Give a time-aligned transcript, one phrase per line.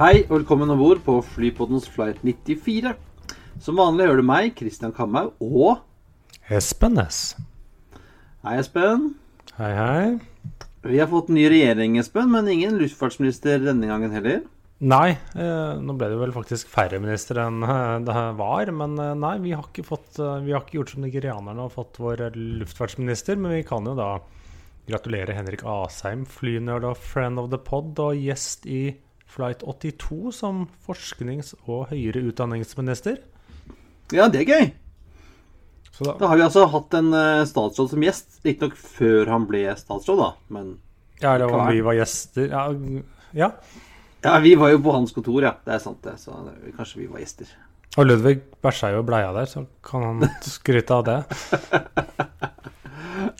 [0.00, 2.94] Hei og velkommen om bord på Flypoddens flight 94.
[3.60, 5.82] Som vanlig hører du meg, Christian Kamhaug, og
[6.48, 7.34] Espen S.
[8.40, 9.10] Hei, Espen.
[9.58, 10.54] Hei, hei.
[10.88, 14.38] Vi har fått ny regjering, Espen, men ingen luftfartsminister denne gangen heller.
[14.80, 18.72] Nei, eh, nå ble det vel faktisk færre ministre enn eh, det var.
[18.72, 21.76] Men eh, nei, vi har ikke, fått, eh, vi har ikke gjort som nigerianerne og
[21.76, 23.36] fått vår luftfartsminister.
[23.36, 24.14] Men vi kan jo da
[24.88, 28.94] gratulere Henrik Asheim, flynerd og friend of the pod, og gjest i
[29.30, 33.20] Flight 82 som forsknings- og høyere utdanningsminister.
[34.12, 34.70] Ja, det er gøy.
[35.94, 38.40] Så da, Da har vi altså hatt en eh, statsråd som gjest.
[38.44, 40.30] Riktignok før han ble statsråd, da.
[40.50, 40.72] Men
[41.20, 42.64] ja, eller om vi var gjester Ja,
[43.36, 43.50] ja.
[44.24, 45.54] ja, vi var jo på hans kontor, ja.
[45.66, 46.16] Det er sant, det.
[46.22, 47.46] Så det- kanskje vi var gjester.
[47.98, 51.18] Og Ludvig bæsja jo bleia der, så kan han skryte av det.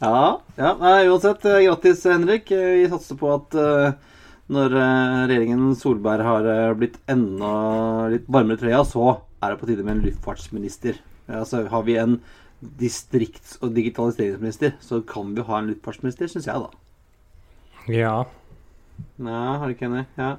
[0.01, 1.45] Ja, ja nei, uansett.
[1.45, 2.51] eh, Grattis, Henrik.
[2.51, 3.93] Eh, Vi satser på at eh,
[4.51, 7.53] når eh, regjeringen Solberg har eh, blitt enda
[8.11, 9.07] litt varmere i trøya, så
[9.41, 10.99] er det på tide med en luftfartsminister.
[11.29, 12.19] Eh, Altså Har vi en
[12.61, 16.71] distrikts- og digitaliseringsminister, så kan vi ha en luftfartsminister, syns jeg, da.
[17.89, 18.17] Ja.
[19.23, 20.05] Nei, har du ikke enig?
[20.19, 20.35] Ja.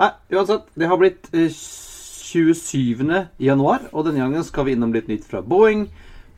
[0.00, 0.70] Nei, uansett.
[0.78, 1.50] Det har blitt eh,
[2.30, 3.04] 27.
[3.42, 5.88] januar, og denne gangen skal vi innom litt nytt fra Boeing.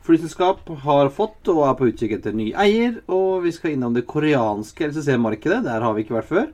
[0.03, 4.03] Flyselskap har fått og er på utkikk etter ny eier, og vi skal innom det
[4.09, 5.61] koreanske LCC-markedet.
[5.63, 6.49] Der har vi ikke vært før.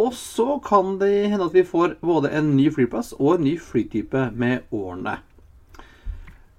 [0.00, 3.58] Og så kan det hende at vi får både en ny flyplass og en ny
[3.60, 5.18] flytype med årene.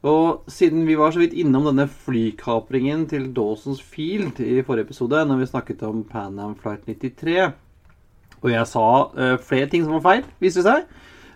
[0.02, 5.26] Og siden vi var så vidt innom denne flykapringen til Dawson's Field i forrige episode,
[5.26, 7.52] når vi snakket om Pan Am Flight 93,
[8.42, 10.88] og jeg sa uh, flere ting som var feil, viste det seg,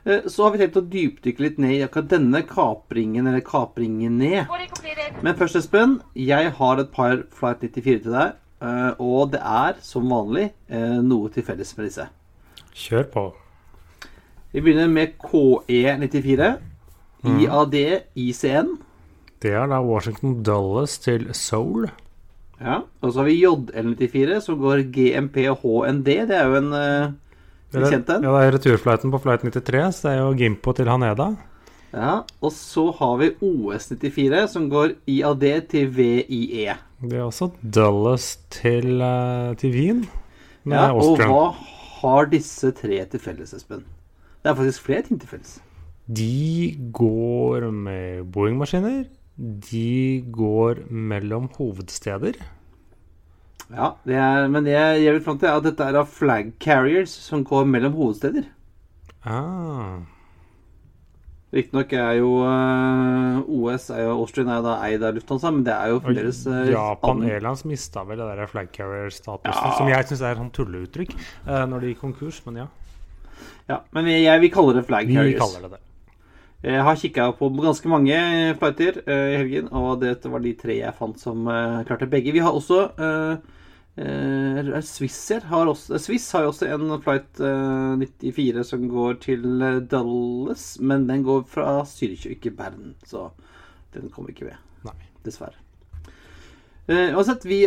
[0.10, 4.18] uh, så har vi tenkt å dypdykke litt ned i akkurat denne kapringen, eller kapringen
[4.18, 4.50] ned.
[5.22, 8.34] Men først, Espen, jeg har et par Flight 94 til deg,
[9.00, 12.08] og det er, som vanlig, eh, noe til felles med disse.
[12.76, 13.26] Kjør på.
[14.56, 16.56] Vi begynner med KE94,
[17.26, 17.76] IAD
[18.16, 18.76] ICN,
[19.42, 21.90] Det er da Washington Dulles til Seoul.
[22.62, 27.12] ja, og så har vi JL94, som går GMP HND, det er jo en eh,
[27.76, 28.24] er, kjent en.
[28.24, 31.34] ja, det er returflighten på flight 93, så det er jo Gimpo til Haneda.
[31.94, 36.76] Ja, og så har vi OS94, som går IAD til VIE.
[37.02, 40.06] Det er også Dulles til, eh, til Wien.
[40.66, 41.54] Ja, og hva
[42.02, 43.86] har disse tre til felles, Espen?
[44.42, 45.60] Det er faktisk flere ting til felles.
[46.06, 49.06] De går med Boeing-maskiner.
[49.38, 52.38] De går mellom hovedsteder.
[53.74, 56.54] Ja, det er, Men det jeg vil fram til, er at dette er av flag
[56.60, 58.46] carriers som går mellom hovedsteder.
[59.26, 60.06] Ah.
[61.54, 65.64] Riktignok er jo eh, OS er jo, Austrian er jo da eid av Lufthansa, men
[65.64, 69.76] det er jo fremdeles eh, Japan Airlines mista vel det der flag carrier-statusen, Ja.
[69.78, 72.68] som jeg syns er et sånn tulleuttrykk eh, når de gikk konkurs, men ja.
[73.70, 75.36] Ja, men vi, jeg vil kalle det flag carriers.
[75.36, 75.82] Vi kaller det det.
[76.66, 78.16] Jeg har kikka på ganske mange
[78.58, 81.46] flighter i helgen, og dette var de tre jeg fant som
[81.86, 82.34] klarte begge.
[82.34, 83.36] Vi har også eh,
[83.98, 89.20] eh, Swiss her har også, Swiss har jo også en flight eh, 94 som går
[89.26, 89.46] til
[89.92, 93.30] Dallas, Dulles, men den går fra Zürich og ikke Bern, så
[93.94, 94.58] den kommer ikke med.
[94.86, 94.98] Nei.
[95.26, 95.58] Dessverre.
[96.88, 97.64] Eh, uansett, vi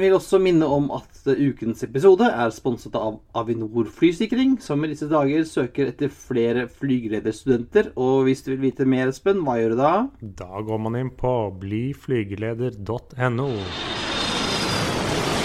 [0.00, 4.88] vil også minne om at eh, ukens episode er sponset av Avinor Flysikring, som i
[4.94, 7.92] disse dager søker etter flere flygelederstudenter.
[8.00, 9.92] Og hvis du vil vite mer, Espen, hva gjør du da?
[10.40, 13.50] Da går man inn på bliflygeleder.no.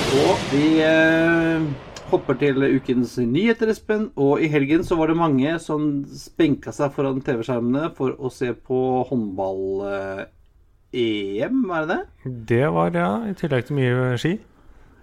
[0.08, 1.60] Og vi eh,
[2.08, 4.06] hopper til ukens nyheter, Espen.
[4.16, 8.54] Og i helgen så var det mange som spenka seg foran TV-skjermene for å se
[8.56, 12.00] på håndball-EM, var det det?
[12.54, 14.40] Det var, ja, i tillegg til mye ski.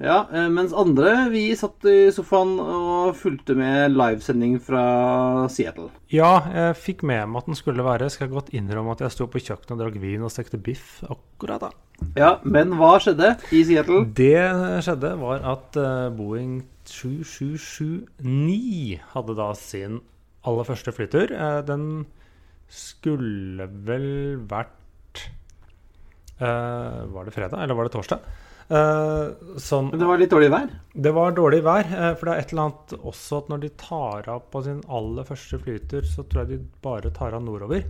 [0.00, 5.90] Ja, eh, mens andre vi satt i sofaen og fulgte med livesending fra Seattle.
[6.08, 8.08] Ja, jeg fikk med meg at den skulle være.
[8.08, 11.04] Skal jeg godt innrømme at jeg sto på kjøkkenet og drakk vin og stekte biff
[11.04, 11.83] akkurat da.
[12.18, 14.04] Ja, men hva skjedde i Seattle?
[14.16, 14.42] Det
[14.86, 16.52] skjedde, var at eh, Boeing
[16.86, 20.00] 7779 hadde da sin
[20.44, 21.28] aller første flytur.
[21.34, 22.06] Eh, den
[22.70, 25.18] skulle vel vært
[26.40, 28.20] eh, Var det fredag, eller var det torsdag?
[28.64, 30.70] Sånn Men det var litt dårlig vær?
[30.96, 31.84] Det var dårlig vær.
[32.16, 35.24] For det er et eller annet også at når de tar av på sin aller
[35.28, 37.84] første flytur, så tror jeg de bare tar av nordover.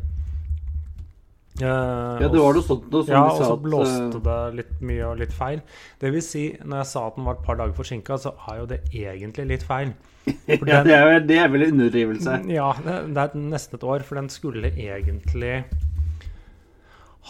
[1.61, 4.81] Eh, Ja, det var noe sånt noe ja, og så at, blåste eh, det litt
[4.83, 5.61] mye og litt feil.
[6.03, 8.59] Det vil si, når jeg sa at den var et par dager forsinka, så er
[8.59, 9.93] jo det egentlig litt feil.
[10.25, 12.39] For ja, den- det er, vel- det er vel en underdrivelse.
[12.51, 15.65] ja, det, det er nesten et år, for den skulle egentlig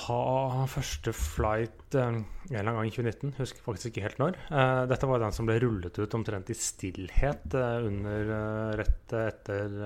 [0.05, 3.35] ha første flight eh, en eller annen gang i 2019.
[3.39, 4.39] Husker faktisk ikke helt når.
[4.51, 8.33] Eh, dette var den som ble rullet ut omtrent i stillhet eh, under
[8.81, 9.77] rett etter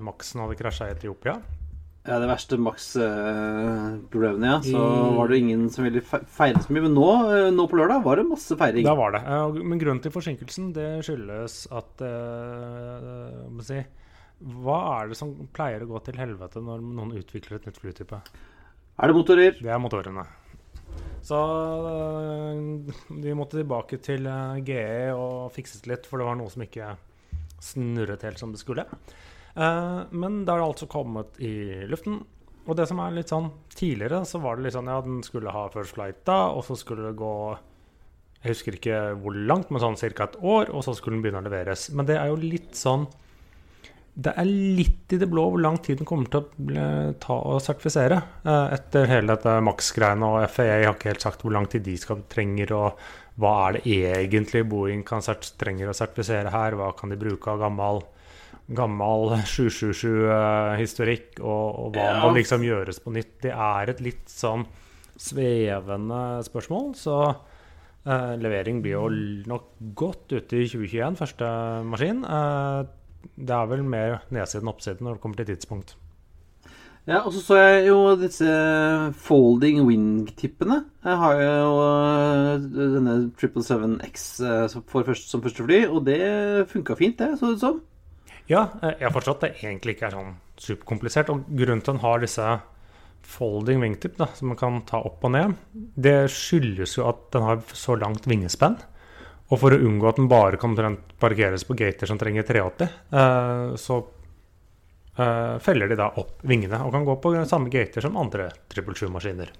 [0.00, 1.36] Maxen hadde krasja i Etiopia.
[2.00, 4.60] Ja, det verste Max-problemene, ja.
[4.64, 6.82] Så I- var det ingen som ville feire så mye.
[6.86, 8.84] Men nå, eh, nå på lørdag var det masse feiring.
[8.84, 9.20] Da var det.
[9.20, 13.84] Eh, men grunnen til forsinkelsen det skyldes at uh, si,
[14.40, 18.22] Hva er det som pleier å gå til helvete når noen utvikler et nytt flytype?
[19.00, 19.60] Er det motorer?
[19.60, 20.24] Det er motorene.
[21.20, 21.36] Så
[23.12, 24.24] de måtte tilbake til
[24.64, 26.96] GE og fikset litt, for det var noe som ikke
[27.60, 28.86] snurret helt som det skulle.
[29.60, 31.54] Eh, men da er det altså kommet i
[31.90, 32.20] luften.
[32.68, 35.52] Og det som er litt sånn Tidligere så var det litt sånn ja, den skulle
[35.54, 37.32] ha first flight da, og så skulle det gå
[38.42, 40.28] Jeg husker ikke hvor langt, men sånn ca.
[40.28, 41.88] et år, og så skulle den begynne å leveres.
[41.96, 43.08] Men det er jo litt sånn
[44.20, 46.84] det er litt i det blå hvor lang tid den kommer til å ble,
[47.22, 48.18] ta å sertifisere.
[48.44, 51.94] eh, etter hele dette Max-greiene og FAA har ikke helt sagt hvor lang tid de
[52.00, 52.98] skal trenger, og
[53.40, 56.76] hva er det egentlig Boeing kan trenger å sertifisere her?
[56.76, 58.02] Hva kan de bruke av gammel,
[58.76, 62.20] gammel 777-historikk, og, og hva Ja.
[62.22, 63.40] må liksom gjøres på nytt?
[63.42, 64.66] Det er et litt sånn
[65.20, 67.16] svevende spørsmål, så
[68.06, 69.08] eh, levering blir jo
[69.50, 71.50] nok godt ute i 2021, første
[71.90, 72.22] maskin.
[72.24, 72.84] Eh,
[73.36, 75.96] det er vel mer nedsiden enn oppsiden når det kommer til tidspunkt.
[77.08, 78.46] Ja, og så så jeg jo disse
[79.24, 80.84] folding wing-tippene.
[81.04, 84.84] Jeg har jo øh, denne 777X øh, som
[85.16, 87.80] som første fly, og det funka fint, det, så det ut som.
[88.50, 91.30] Ja, eh, jeg har forstått at det egentlig ikke er sånn superkomplisert.
[91.32, 92.46] Og grunnen til at den har disse
[93.30, 97.46] folding wingtip, da, som man kan ta opp og ned, det skyldes jo at den
[97.46, 98.78] har så langt vingespenn.
[99.50, 100.76] Og for å unngå at den bare kan
[101.20, 103.98] parkeres på gater som trenger 380, eh, så
[105.18, 109.50] eh, feller de da opp vingene og kan gå på samme gater som andre 777-maskiner.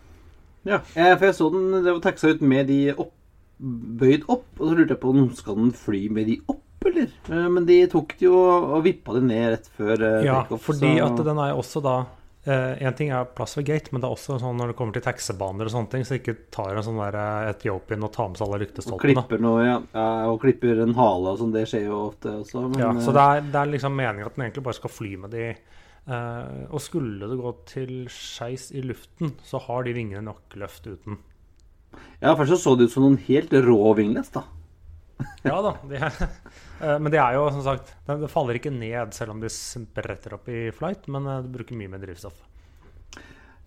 [0.69, 3.15] Ja, for jeg så den det var taxa ut med de opp,
[3.61, 7.11] bøyd opp, og så lurte jeg på om skal den fly med de opp, eller?
[7.29, 10.65] Eh, Men de tok det jo og vippa det ned rett før eh, Ja, takeoff.
[10.71, 11.99] fordi så- at den er også da
[12.47, 15.03] Én ting er plass ved gate, men det er også sånn når det kommer til
[15.03, 18.39] taxibaner og sånne ting, så ikke tar en sånn der eh, Etiopien og tar med
[18.39, 19.83] seg alle Og klipper noe, ja.
[19.93, 20.07] ja.
[20.31, 21.53] Og klipper en hale og sånn.
[21.53, 22.63] Det skjer jo ofte også.
[22.71, 24.91] Men, Ja, så eh, det er, det er liksom meningen at den egentlig bare skal
[24.91, 25.55] fly med de.
[26.09, 30.89] Uh, og skulle det gå til skeis i luften, så har de vingene nok løft
[30.89, 31.19] uten.
[32.21, 34.45] Ja, først så så det ut som noen helt rå winglets, da.
[35.45, 35.75] Ja da.
[35.89, 36.21] De er,
[36.85, 40.37] eh, men det er jo som sagt det, faller ikke ned selv om de spretter
[40.37, 42.39] opp i flight, men du det bruker mye mer drivstoff.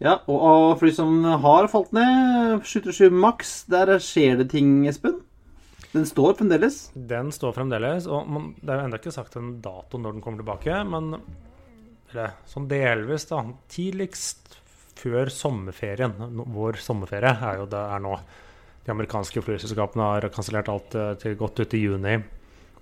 [0.02, 5.22] Ja, og, og fly som har falt ned, 77 Max, der skjer det ting, Espen?
[5.94, 6.88] Den står fremdeles.
[6.98, 10.24] Den står fremdeles, og man, det er jo ennå ikke sagt en dato når den
[10.26, 11.14] kommer tilbake, men
[12.14, 13.44] eller, sånn delvis, da.
[13.72, 14.58] Tidligst
[15.00, 16.14] før sommerferien.
[16.54, 18.16] Vår sommerferie er jo det er nå.
[18.84, 22.18] De amerikanske flyselskapene har kansellert alt eh, til godt ut i juni.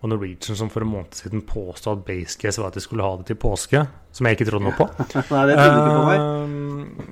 [0.02, 3.20] Og Norwegian som for en måned siden påstod at basecase var at de skulle ha
[3.20, 4.88] det til påske, som jeg ikke trodde noe på.
[5.36, 6.24] Nei, det ikke på meg.
[6.24, 7.12] Eh,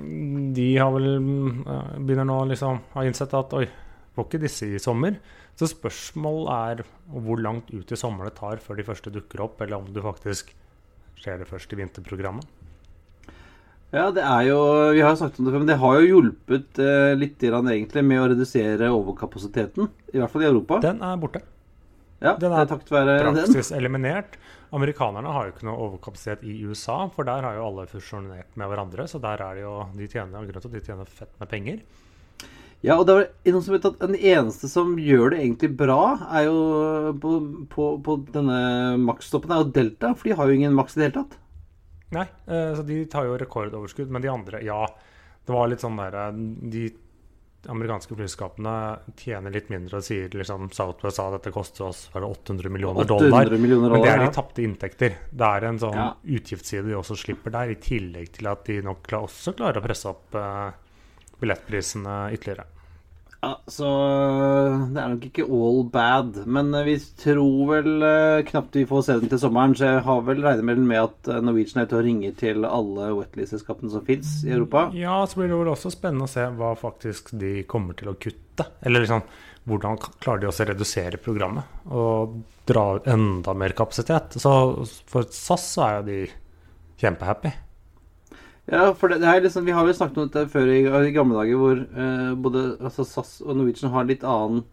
[0.58, 3.68] de har vel eh, begynner nå liksom har innsett at oi,
[4.16, 5.20] får ikke disse i sommer.
[5.60, 9.62] Så spørsmålet er hvor langt ut i sommeren det tar før de første dukker opp,
[9.62, 10.56] eller om du faktisk
[11.20, 12.59] skjer det først i vinterprogrammet.
[13.90, 14.58] Ja, det er jo
[14.94, 18.04] Vi har snakket om det før, men det har jo hjulpet eh, litt grann, egentlig
[18.06, 19.90] med å redusere overkapasiteten.
[20.14, 20.78] I hvert fall i Europa.
[20.84, 21.42] Den er borte.
[22.22, 23.40] ja, den er takt takket være den.
[23.40, 24.38] Praksis eliminert.
[24.70, 28.70] Amerikanerne har jo ikke noe overkapasitet i USA, for der har jo alle fusjonert med
[28.70, 29.08] hverandre.
[29.10, 31.82] Så der er det jo de tjener, grunn de tjener fett med penger.
[32.86, 36.14] Ja, og det er noen som vet at Den eneste som gjør det egentlig bra,
[36.30, 36.60] er jo
[37.20, 37.34] på,
[37.74, 38.60] på, på denne
[39.02, 40.14] Max-stoppen, er jo Delta.
[40.14, 41.40] For de har jo ingen maks i det hele tatt.
[42.16, 44.82] Nei, eh, så de tar jo rekordoverskudd, men de andre, ja.
[45.46, 46.32] Det var litt sånn der eh,
[46.74, 46.88] De
[47.68, 48.74] amerikanske flyselskapene
[49.20, 53.04] tjener litt mindre og sier liksom Southwest sa dette koster oss var det 800 millioner
[53.04, 53.58] 800 dollar.
[53.60, 55.18] millioner Men det er de tapte inntekter.
[55.30, 56.14] Det er en sånn Ja.
[56.24, 60.08] utgiftsside de også slipper der, i tillegg til at de nok også klarer å presse
[60.08, 60.72] opp eh,
[61.42, 62.66] billettprisene ytterligere.
[63.40, 63.90] Ja, så
[64.92, 66.42] det er nok ikke all bad.
[66.44, 70.06] Men eh, vi tror vel eh, knapt vi får se den til sommeren, så jeg
[70.10, 74.42] har vel regnet med at Norwegian er ute og ringer til alle Wetley-selskapene som fins
[74.44, 74.90] i Europa.
[74.98, 78.18] Ja, så blir det vel også spennende å se hva faktisk de kommer til å
[78.20, 78.68] kutte.
[78.84, 79.24] Eller liksom,
[79.70, 84.36] hvordan klarer de også å redusere programmet og dra enda mer kapasitet.
[84.42, 84.52] Så
[85.10, 86.22] for SAS så er jo de
[87.00, 87.56] kjempehappy.
[88.72, 91.14] Ja, for det, det er liksom, Vi har jo snakket om dette før i, i
[91.16, 94.64] gamle dager, hvor eh, både altså SAS og Norwegian har litt annen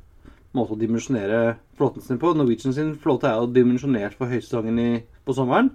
[0.57, 2.35] måte å dimensjonere flåten sin på.
[2.37, 5.71] Norwegian sin flåte er jo dimensjonert for høysesongen i- på sommeren,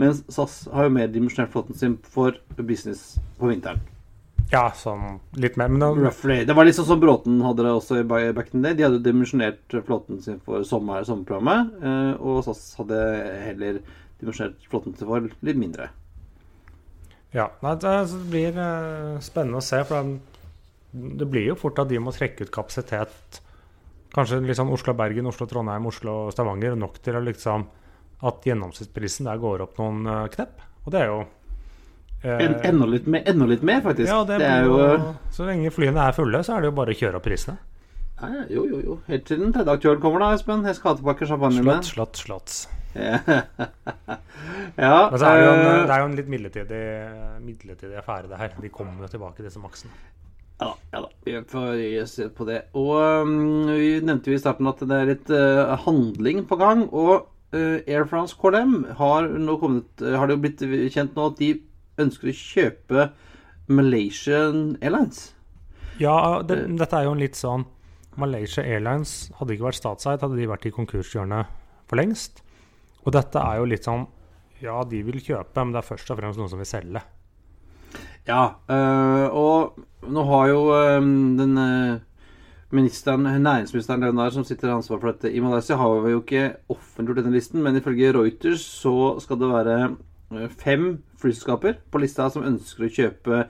[0.00, 3.82] mens SAS har jo mer dimensjonert flåten sin for business på vinteren.
[4.52, 5.68] Ja, sånn litt mer.
[5.72, 6.44] Men da, Roughly.
[6.46, 8.74] Det var litt sånn som Bråten hadde det også i back in the day.
[8.76, 12.98] De hadde jo dimensjonert flåten sin for sommer, sommerprogrammet, eh, og SAS hadde
[13.46, 13.78] heller
[14.20, 15.88] dimensjonert flåten sin for litt mindre.
[17.34, 17.94] Ja, nei, det,
[18.30, 19.80] blir eh, spennende å se.
[19.88, 20.34] For det,
[21.18, 23.40] det blir jo fort at de må trekke ut kapasitet.
[24.14, 26.76] Kanskje litt sånn Oslo-Bergen, Oslo-Trondheim, Oslo-Stavanger.
[26.78, 27.66] Nok til liksom
[28.24, 30.62] at gjennomsnittsprisen der går opp noen eh, knepp.
[30.84, 31.18] Og det er jo
[32.22, 34.08] eh, En, enda, litt mer, enda litt mer, faktisk.
[34.12, 36.76] Ja, det, er blir jo jo, Så lenge flyene er fulle, så er det jo
[36.78, 37.58] bare å kjøre opp prisene.
[38.22, 39.00] ja, Jo, jo, jo.
[39.10, 40.62] Helt til den tredje aktøren kommer, da, Espen.
[40.70, 42.60] Jeg skal ha tilbake champagnen Slott, slott, slott.
[44.76, 45.10] ja.
[45.10, 46.82] Men så er det, jo en, eh, det er jo en litt midlertidig,
[47.44, 48.56] midlertidig affære, det her.
[48.62, 49.92] De kommer jo tilbake, disse maksene.
[50.60, 51.10] Ja da, ja da.
[51.26, 52.60] Vi får se på det.
[52.78, 52.94] Og
[53.26, 56.86] um, vi nevnte jo i starten at det er litt uh, handling på gang.
[56.92, 61.30] Og uh, Air France KLM har nå kommet, uh, har det jo blitt kjent nå
[61.32, 61.52] at de
[62.04, 63.08] ønsker å kjøpe
[63.70, 65.30] Malaysian Airlines.
[66.02, 67.66] Ja, det, dette er jo en litt sånn
[68.20, 71.50] Malaysia Airlines hadde ikke vært statseid, hadde de vært i konkurshjørnet
[71.90, 72.42] for lengst.
[73.04, 74.06] Og dette er jo litt sånn
[74.64, 77.04] Ja, de vil kjøpe, men det er først og fremst noen som vil selge.
[78.24, 81.00] Ja, øh, og nå har jo øh,
[81.38, 81.98] den øh,
[82.74, 86.46] ministeren, næringsministeren Leonard, som sitter i ansvar for dette i Malaysia, har vi jo ikke
[86.72, 89.78] offentliggjort denne listen, men ifølge Reuters så skal det være
[90.58, 90.88] fem
[91.20, 93.44] flyselskaper på lista som ønsker å kjøpe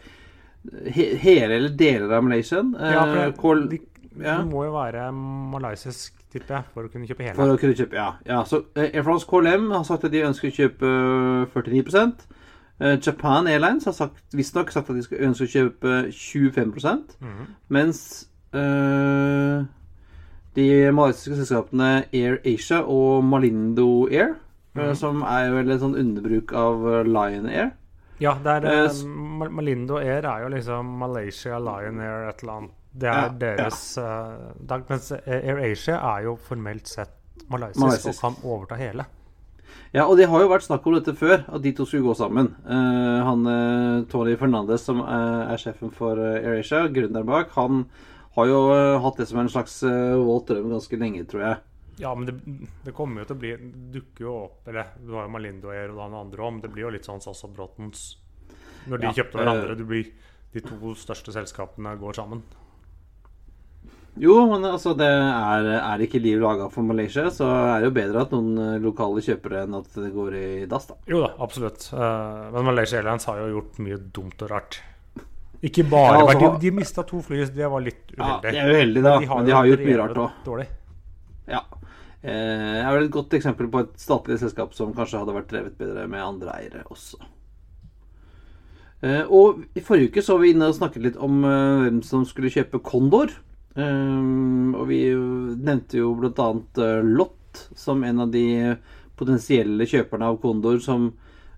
[0.94, 2.62] he hele eller deler av Malaysia.
[2.80, 3.04] Ja,
[3.36, 4.38] for Eh, det, de, ja.
[4.40, 7.36] det må jo være malaysisk, tipper jeg, for å kunne kjøpe hele.
[7.38, 8.10] For å kunne kjøpe, ja.
[8.28, 12.26] ja så eh, Air France KLM har sagt at de ønsker å kjøpe øh, 49
[12.82, 16.72] Eh, Japan Airlines har sagt, visstnok sagt at de skal ønsker å kjøpe 25
[17.20, 17.46] Mhm.
[17.68, 19.64] Mens øh,
[20.56, 24.34] de malaysiske selskapene Air Asia og Malindo Air,
[24.74, 24.94] mm -hmm.
[24.94, 27.70] som er vel et sånn underbruk av Lion Air
[28.22, 32.52] Ja, det er, Eh, eh, Malindo Air er jo liksom Malaysia, Lion Air, et eller
[32.52, 32.70] annet.
[32.94, 34.38] Det er Ja, deres ja.
[34.70, 37.10] Uh, Mens Air Asia er jo formelt sett
[37.50, 38.24] malaysisk, Malaysisk.
[38.24, 39.04] og kan overta hele.
[39.92, 42.14] Ja, og det har jo vært snakk om dette før, at de to skulle gå
[42.14, 42.54] sammen.
[42.64, 47.86] Uh, han Tony Fernandez, som er sjefen for Air Asia, gründeren bak, han
[48.36, 48.60] har jo
[49.02, 51.56] hatt det som en slags våt drøm ganske lenge, tror jeg.
[51.98, 52.34] Ja, men det,
[52.84, 55.70] det kommer jo til å bli Det dukker jo opp Eller du har jo Malindo
[55.70, 56.60] og det andre om.
[56.60, 58.16] Det blir jo litt sånn som Brottons
[58.90, 59.70] Når de Ja, kjøpte hverandre.
[59.70, 60.10] eh, Det blir,
[60.54, 62.42] de to største selskapene går sammen.
[64.14, 67.94] Jo, men altså, det er, er ikke liv laga for Malaysia, så er det jo
[67.96, 70.94] bedre at noen eh, lokale kjøper det enn at det går i dass, da.
[71.10, 71.88] Jo da, absolutt.
[71.90, 74.78] Eh, men Malaysia Airlines har jo gjort mye dumt og rart.
[75.64, 78.62] Ikke bare Ja, altså, De, de mista to fly, det var litt Ja, det de
[78.62, 80.64] er uheldige, da, men de har gjort mye rart òg.
[81.50, 81.62] Ja.
[82.24, 85.80] Eh, er vel et godt eksempel på et statlig selskap som kanskje hadde vært drevet
[85.80, 87.20] bedre med andre eiere også.
[89.04, 92.00] Eh, og i forrige uke så var vi inne og snakket litt om eh, hvem
[92.06, 93.34] som skulle kjøpe Condor.
[93.76, 94.22] Eh,
[94.72, 96.48] og vi nevnte jo bl.a.
[97.04, 98.46] Lott som en av de
[99.18, 101.12] potensielle kjøperne av Condor som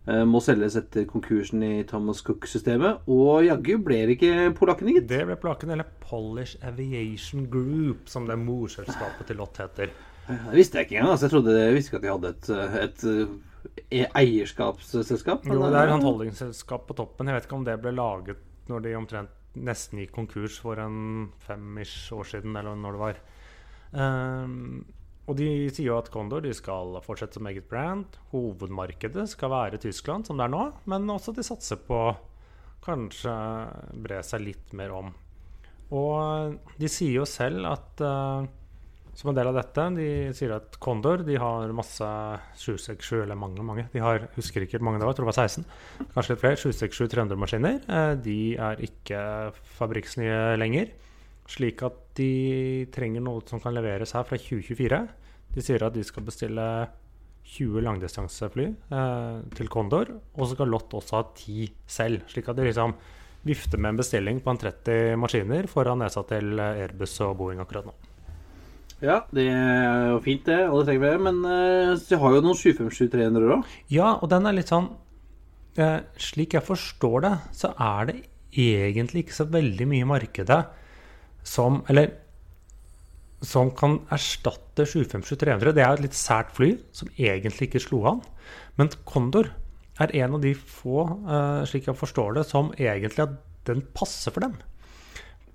[0.06, 3.08] må selges etter konkursen i Thomas Cook-systemet.
[3.10, 5.08] Og jaggu ble det ikke polakkene, gitt.
[5.10, 9.90] Det ble polakkene, eller Polish Aviation Group, som det morselskapet til Lott heter.
[10.26, 11.12] Det visste jeg ikke engang.
[11.12, 12.48] Altså, jeg trodde jeg visste ikke at de hadde et,
[12.82, 13.04] et,
[14.00, 15.46] eh, eierskapsselskap.
[15.46, 17.30] Jo, det er eh, et holdingselskap på toppen.
[17.30, 21.30] Jeg vet ikke om det ble laget når de omtrent nesten gikk konkurs for en
[21.46, 23.20] fem-ish år siden, eller når det var.
[24.02, 24.84] Ehm,
[25.26, 28.18] og de sier jo at Condor de skal fortsette som eget brand.
[28.30, 32.00] Hovedmarkedet skal være Tyskland, som det er nå, men også de satser på
[32.87, 33.33] kanskje
[34.04, 35.11] bre seg litt mer om.
[35.97, 38.47] Og de sier jo selv at uh,
[39.16, 42.06] som en del av dette, de sier at Condor de har masse
[42.61, 43.87] 767, eller mange, mange.
[43.95, 46.11] De har, husker ikke mange det var, jeg tror det var 16.
[46.14, 46.61] Kanskje litt flere.
[46.61, 47.80] 767 300-maskiner.
[47.88, 49.25] Uh, de er ikke
[49.78, 50.95] fabrikksnye lenger.
[51.46, 55.02] Slik at de trenger noe som kan leveres her fra 2024.
[55.54, 56.64] De sier at de skal bestille
[57.46, 62.26] 20 langdistansefly eh, til Condor, og så skal Lott også ha 10 selv.
[62.32, 62.96] Slik at de liksom
[63.46, 67.86] vifter med en bestilling på en 30 maskiner foran nesa til Airbus og Boeing akkurat
[67.86, 67.94] nå.
[69.04, 70.56] Ja, det er jo fint, det.
[70.64, 71.18] Alle trenger det.
[71.26, 73.76] Men eh, de har jo noen 757-300 òg.
[73.92, 74.88] Ja, og den er litt sånn
[75.78, 78.16] eh, Slik jeg forstår det, så er det
[78.56, 80.60] egentlig ikke så veldig mye i markedet
[81.46, 82.10] som Eller
[83.46, 85.72] som kan erstatte 757-300.
[85.76, 88.22] Det er et litt sært fly som egentlig ikke slo an.
[88.80, 89.50] Men Condor
[90.00, 93.36] er en av de få, eh, slik jeg forstår det, som egentlig at
[93.68, 94.56] den passer for dem.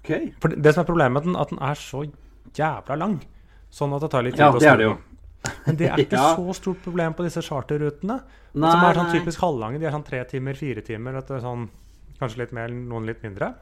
[0.01, 0.31] Okay.
[0.41, 2.05] For det som er problemet med den, at den er så
[2.57, 3.19] jævla lang.
[3.71, 4.95] Sånn at det tar litt tid Ja, å det er det jo.
[5.65, 6.35] Men det er ikke Ja.
[6.37, 8.21] så stort problem på disse charterrutene.
[8.53, 9.79] Nei, som er sånn typisk halvlange.
[9.79, 11.17] De er sånn tre timer, fire timer.
[11.21, 11.67] Er sånn,
[12.19, 13.53] kanskje litt mer, noen litt mindre.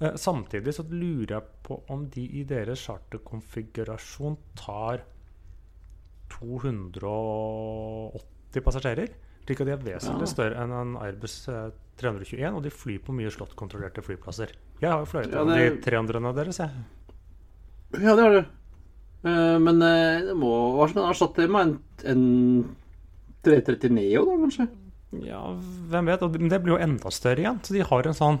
[0.00, 5.02] Eh, samtidig så lurer jeg på om de i deres charterkonfigurasjon tar
[6.30, 9.08] 280 passasjerer.
[9.44, 10.30] Slik at de er vesentlig Ja.
[10.30, 14.48] større enn en Airbus eh, 321, og de flyr på mye slottkontrollerte flyplasser.
[14.80, 16.70] Jeg har jo fløyet Ja, det- de 300-ene deres, jeg.
[18.00, 18.44] Ja, det har du.
[19.22, 22.64] Uh, men uh, det må erstatte det med en, en
[23.44, 24.68] 330 Neo, da, kanskje?
[25.26, 25.52] Ja,
[25.90, 26.20] hvem vet?
[26.40, 27.58] Men det blir jo enda større igjen.
[27.62, 28.38] Så de har en sånn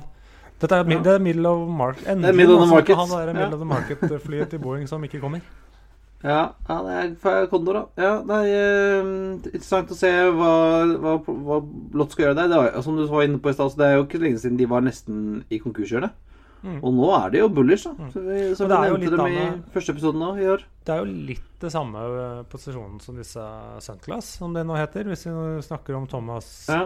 [0.60, 1.02] Dette er, mi- Ja.
[1.02, 2.06] det er middle of market.
[2.06, 2.96] Endelig middle of market.
[2.96, 5.40] han ha der middle of the market-flyet til Boeing som ikke kommer.
[6.22, 7.82] Ja, ja det er Kondor, da.
[7.96, 10.50] Ja, det er uh, interessant å se hva,
[11.00, 11.60] hva, hva
[11.96, 12.50] Lott skal gjøre der.
[12.52, 14.42] Det var, som du var inne på i stad, så det er jo ikke lenge
[14.42, 16.12] siden de var nesten i konkurshjørnet.
[16.60, 16.82] Mm.
[16.84, 18.10] Og nå er de jo bullish, da.
[18.12, 20.64] Så vi, er nevnte dem i første episoden nå i år.
[20.84, 23.44] Det er jo litt det samme eh, posisjonen som disse
[23.84, 25.08] Sunclass, som det nå heter.
[25.08, 26.82] Hvis vi snakker om Thomas Ja.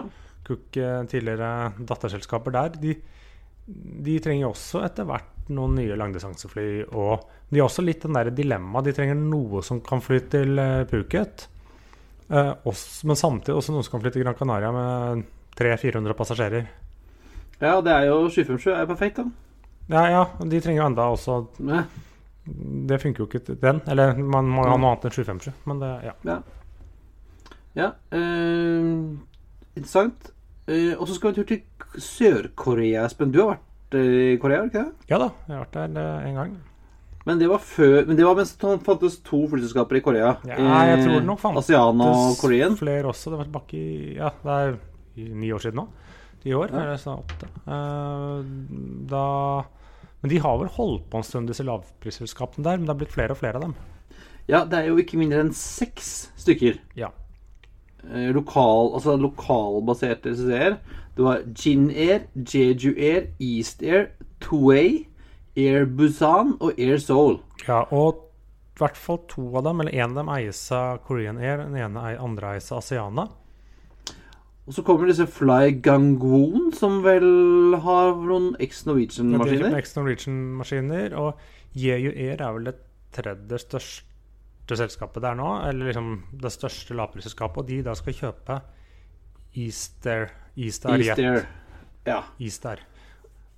[0.47, 2.79] Cook, eh, tidligere datterselskaper der.
[2.79, 2.95] De,
[3.65, 6.85] de trenger også etter hvert noen nye langdistansefly.
[6.93, 8.87] Og de har også litt den der dilemmaet.
[8.87, 11.47] De trenger noe som kan fly til eh, Phuket.
[12.29, 12.51] Eh,
[13.05, 15.25] men samtidig også noe som kan fly til Gran Canaria med
[15.57, 16.67] 300-400 passasjerer.
[17.59, 19.29] ja, det er jo 757 er perfekt, da.
[19.87, 21.85] Ja, ja, de trenger jo enda også Ja.
[22.45, 23.81] Det funker jo ikke til den.
[23.89, 26.13] Eller man må ha noe annet enn 757, men det Ja.
[26.29, 26.35] Ja.
[27.73, 28.91] ja eh,
[29.73, 30.34] interessant.
[30.65, 33.33] Eh, og så skal vi en tur til Sør-Korea, Espen.
[33.33, 35.09] Du har vært eh, i Korea, ikke det?
[35.11, 36.55] ja da, jeg har vært der eh, en gang.
[37.25, 40.35] Men det var før Men det var mens det fantes to flyselskaper i Korea.
[40.45, 40.57] Ja,
[40.91, 42.35] jeg tror det nok fantes Asiana og
[42.77, 43.33] flere også.
[43.33, 44.75] Det var tilbake i Ja, det er
[45.33, 45.87] ni år siden nå.
[46.43, 46.69] Ti år.
[46.69, 46.83] Ja.
[46.83, 47.49] Eller snart åtte.
[49.09, 49.25] Da
[50.21, 52.77] Men de har vel holdt på en stund, disse lavprisselskapene der.
[52.77, 53.75] Men det har blitt flere og flere av dem.
[54.45, 56.77] Ja, det er jo ikke mindre enn seks stykker.
[56.93, 57.09] Ja.
[58.13, 60.77] Eh, lokal, altså lokalbaserte CC-er.
[61.15, 64.09] Det var Jin Air, Jeju Air, East Air,
[64.41, 65.05] Tuway,
[65.57, 67.39] Air Busan og Air Seoul.
[67.67, 68.21] ja og
[68.75, 71.77] i hvert fall to av dem, eller en av dem eies av Korean Air, den
[71.79, 73.29] ene andre eies av Asiana.
[74.67, 79.77] Og så kommer disse Fly Gangwon, som vel har noen ex-Norwegian-maskiner.
[79.79, 81.39] Ex-Norwegian-maskiner og
[81.77, 82.75] Jeju Air er vel det
[83.15, 84.14] tredje største
[84.73, 88.59] selskapet der nå, eller liksom det største lavprisselskapet, og de da skal kjøpe
[89.55, 91.45] Easter Easter Easter.
[92.05, 92.23] Ja.
[92.39, 92.81] Easter.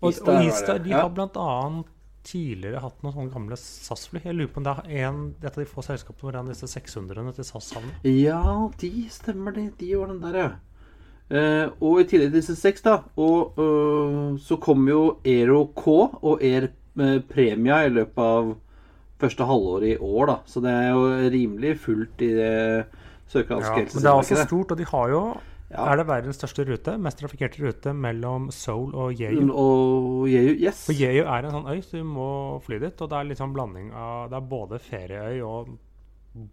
[0.02, 1.06] Og, Easter og Easter de ja.
[1.06, 1.94] har annet
[2.28, 4.20] tidligere hatt noen sånne gamle SAS-fly.
[4.26, 6.68] Jeg lurer på om det er en, et av de få selskapene hvor en disse
[6.68, 8.00] 600-ene til SAS havner.
[8.04, 8.42] ja,
[8.82, 9.70] de stemmer det.
[9.80, 10.50] De var den der, ja.
[11.28, 15.96] Uh, og i tillegg til disse seks, da, og uh, så kommer jo Aero K
[16.24, 18.54] og Air eh, Premia i løpet av
[19.22, 20.38] første halvår i år, da.
[20.50, 22.56] Så det er jo rimelig fullt i det
[23.32, 25.22] sørkoreanske men det er også stort, og de har jo
[25.68, 25.84] Ja.
[25.92, 26.94] Er det verdens største rute?
[26.98, 29.50] Mest trafikkerte rute mellom Seoul og Jeju.
[29.52, 30.86] Og Jeju, yes.
[30.86, 32.28] For Jeju er en sånn øy, så du må
[32.64, 33.02] fly dit.
[33.04, 35.74] Og det er litt sånn blanding av Det er både ferieøy og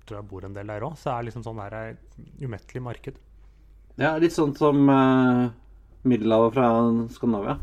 [0.03, 0.97] tror jeg bor en del der òg.
[0.99, 3.23] Så det er liksom sånn der eh, umettelig marked.
[4.03, 5.47] Ja, litt sånn som uh,
[6.03, 6.69] Middelhavet fra
[7.15, 7.59] Skandinavia.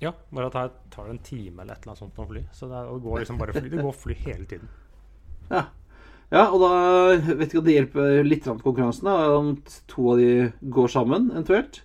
[0.00, 2.42] Ja, bare at her tar det en time eller et eller annet sånt å fly.
[2.56, 3.68] Så det, er, det går liksom bare fly.
[3.68, 4.72] Det går fly hele tiden.
[5.50, 5.64] Ja.
[6.32, 6.70] ja, og da
[7.36, 9.50] vet ikke om det hjelper litt på konkurransen, da, om
[9.90, 10.30] to av de
[10.76, 11.82] går sammen, eventuelt.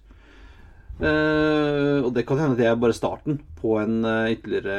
[0.96, 4.78] Uh, og det kan hende det er bare starten på en uh, ytterligere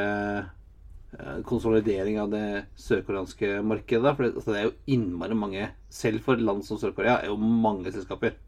[1.19, 2.47] uh, konsolidering av det
[2.81, 4.15] sørkoreanske markedet.
[4.17, 7.37] For det, altså, det er jo innmari mange, selv for land som Sør-Korea, er jo
[7.37, 8.39] mange selskaper.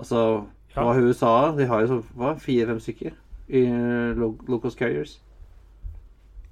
[0.00, 0.90] Altså, Ja.
[0.98, 1.54] USA?
[1.56, 2.02] De har jo
[2.42, 3.14] fire-fem stykker
[3.48, 3.62] i
[4.48, 5.18] Locos carriers.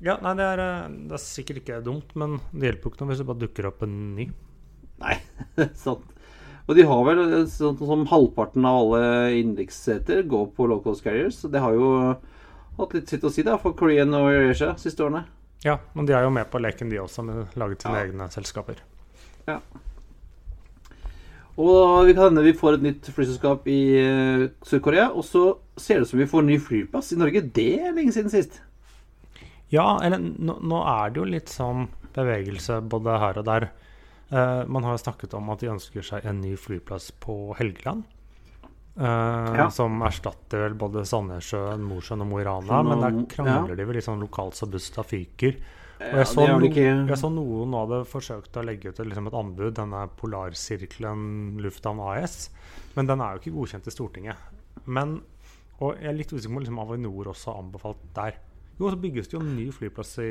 [0.04, 3.00] Ja, nei, det er, eh, det er sikkert ikke dumt, men det hjelper jo ikke
[3.04, 4.26] noe hvis det bare dukker opp en ny.
[5.00, 5.14] Nei,
[5.56, 6.12] det er sant.
[6.66, 9.02] Og de har vel sånn som halvparten av alle
[9.38, 11.37] innenriksseter går på Locos carriers.
[11.38, 11.90] Så det har jo
[12.76, 15.22] hatt litt sitt å si da for Korean og Eurasia siste årene.
[15.64, 18.04] Ja, men de er jo med på leken, de også, med laget sine Ja.
[18.11, 18.82] egne selskaper.
[21.56, 25.08] Og vi kan hende vi får et nytt flyselskap i eh, Sør-Korea.
[25.16, 25.44] Og så
[25.80, 27.40] ser det ut som vi får en ny flyplass i Norge.
[27.56, 28.58] Det er lenge siden sist.
[29.72, 33.70] Ja, eller nå, nå er det jo litt sånn bevegelse både her og der.
[34.28, 38.04] Eh, man har jo snakket om at de ønsker seg en ny flyplass på Helgeland.
[39.00, 39.70] eh, Ja.
[39.72, 42.82] Som erstatter vel både Sandnessjøen, Mosjøen og Mo i Rana.
[42.84, 43.80] Men der krangler ja.
[43.80, 45.56] de vel litt sånn lokalt så busta fyker.
[45.96, 46.66] Og Ja, jeg, så er no,
[47.09, 52.50] jeg så noen hadde forsøkt å legge ut liksom et anbud, denne Polarsirkelen lufthavn AS.
[52.96, 54.37] Men den er jo ikke godkjent i Stortinget.
[54.87, 55.22] Men,
[55.80, 58.37] og jeg er litt usikker på om liksom Avinor også har anbefalt der.
[58.78, 60.30] Jo, så bygges det jo en ny flyplass i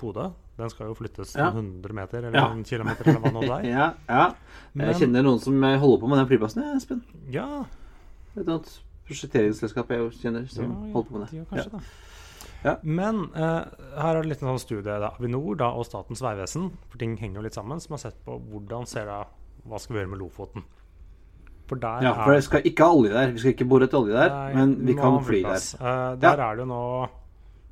[0.00, 0.30] Bodø.
[0.56, 1.50] Den skal jo flyttes Ja.
[1.50, 2.46] noen hundre meter eller Ja.
[2.52, 3.68] en kilometer eller hva nå det er.
[3.76, 4.34] Ja, ja.
[4.74, 7.02] Men- Jeg kjenner noen som eh, holder på med den flyplassen, Espen.
[7.30, 7.64] Ja,
[8.36, 11.38] Et annet prosjekteringsselskap jeg kjenner som ja, ja, holder på med de det.
[11.38, 11.78] gjør kanskje Ja.
[11.78, 11.84] det.
[12.66, 12.76] Ja.
[12.82, 13.62] Men eh,
[13.94, 17.14] her er det litt en sånn studie da, Avinor da, og Statens vegvesen, for ting
[17.20, 19.20] henger jo litt sammen, som har sett på hvordan ser da,
[19.66, 20.66] hva skal vi gjøre med Lofoten.
[21.66, 23.30] For Ja, for det skal ikke ha olje der.
[23.34, 25.62] Vi skal ikke bore etter olje der, Nei, men vi kan fly der.
[25.78, 26.82] Eh, der er det jo nå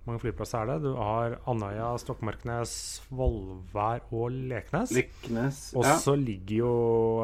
[0.04, 0.78] Hvor mange flyplasser er det?
[0.84, 2.72] Du har Andøya, Stokmarknes,
[3.14, 4.90] Vollvær og Leknes.
[4.92, 5.78] Leknes ja.
[5.78, 6.72] Og så ligger jo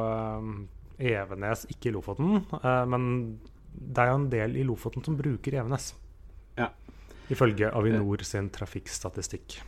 [0.00, 3.10] eh, Evenes ikke i Lofoten, eh, men
[3.74, 5.90] det er jo en del i Lofoten som bruker Evenes.
[7.30, 9.60] Ifølge Avinor sin trafikkstatistikk.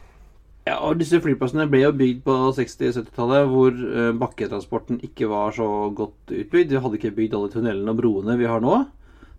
[0.66, 5.66] ja, og disse flyplassene ble jo bygd på 60-70-tallet, hvor eh, bakketransporten ikke var så
[5.94, 6.70] godt utbygd.
[6.74, 8.76] Vi hadde ikke bygd alle tunnelene og broene vi har nå.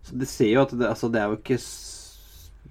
[0.04, 1.58] Så det ser jo at det, altså, det er jo ikke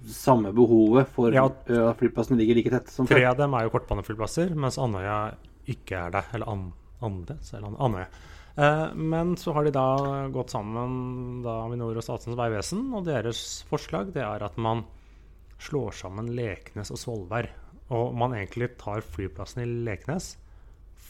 [0.04, 1.46] samme behovet for Ja.
[1.48, 1.66] at
[1.98, 3.30] flyplassene ligger like tett som Tre før.
[3.30, 5.34] av dem er jo kortbaneflyplasser, mens Andøya
[5.66, 6.24] ikke er det.
[6.34, 8.06] Eller An Andes, eller Andøya.
[8.56, 13.64] Eh, men så har de da gått sammen, da Avinor og Statens vegvesen, og deres
[13.68, 14.84] forslag det er at man
[15.64, 17.48] slår sammen Leknes og Svolvær.
[17.94, 20.34] Og man egentlig tar flyplassen i Leknes,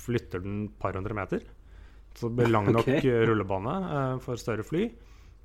[0.04, 1.44] flytter den et par hundre meter,
[2.14, 3.04] så det blir lang nok Ok.
[3.04, 4.88] eh, rullebane uh, for større fly,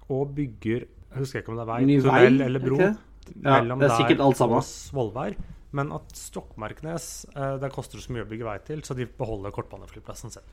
[0.10, 2.98] og bygger Jeg husker ikke om det er vei, Ny tunnel eller er bro okay.
[3.30, 5.38] Ja, mellom det er der alt og Svolvær.
[5.78, 9.54] Men at Stokmarknes uh, det koster så mye å bygge vei til, så de beholder
[9.54, 10.50] kortbaneflyplassen selv.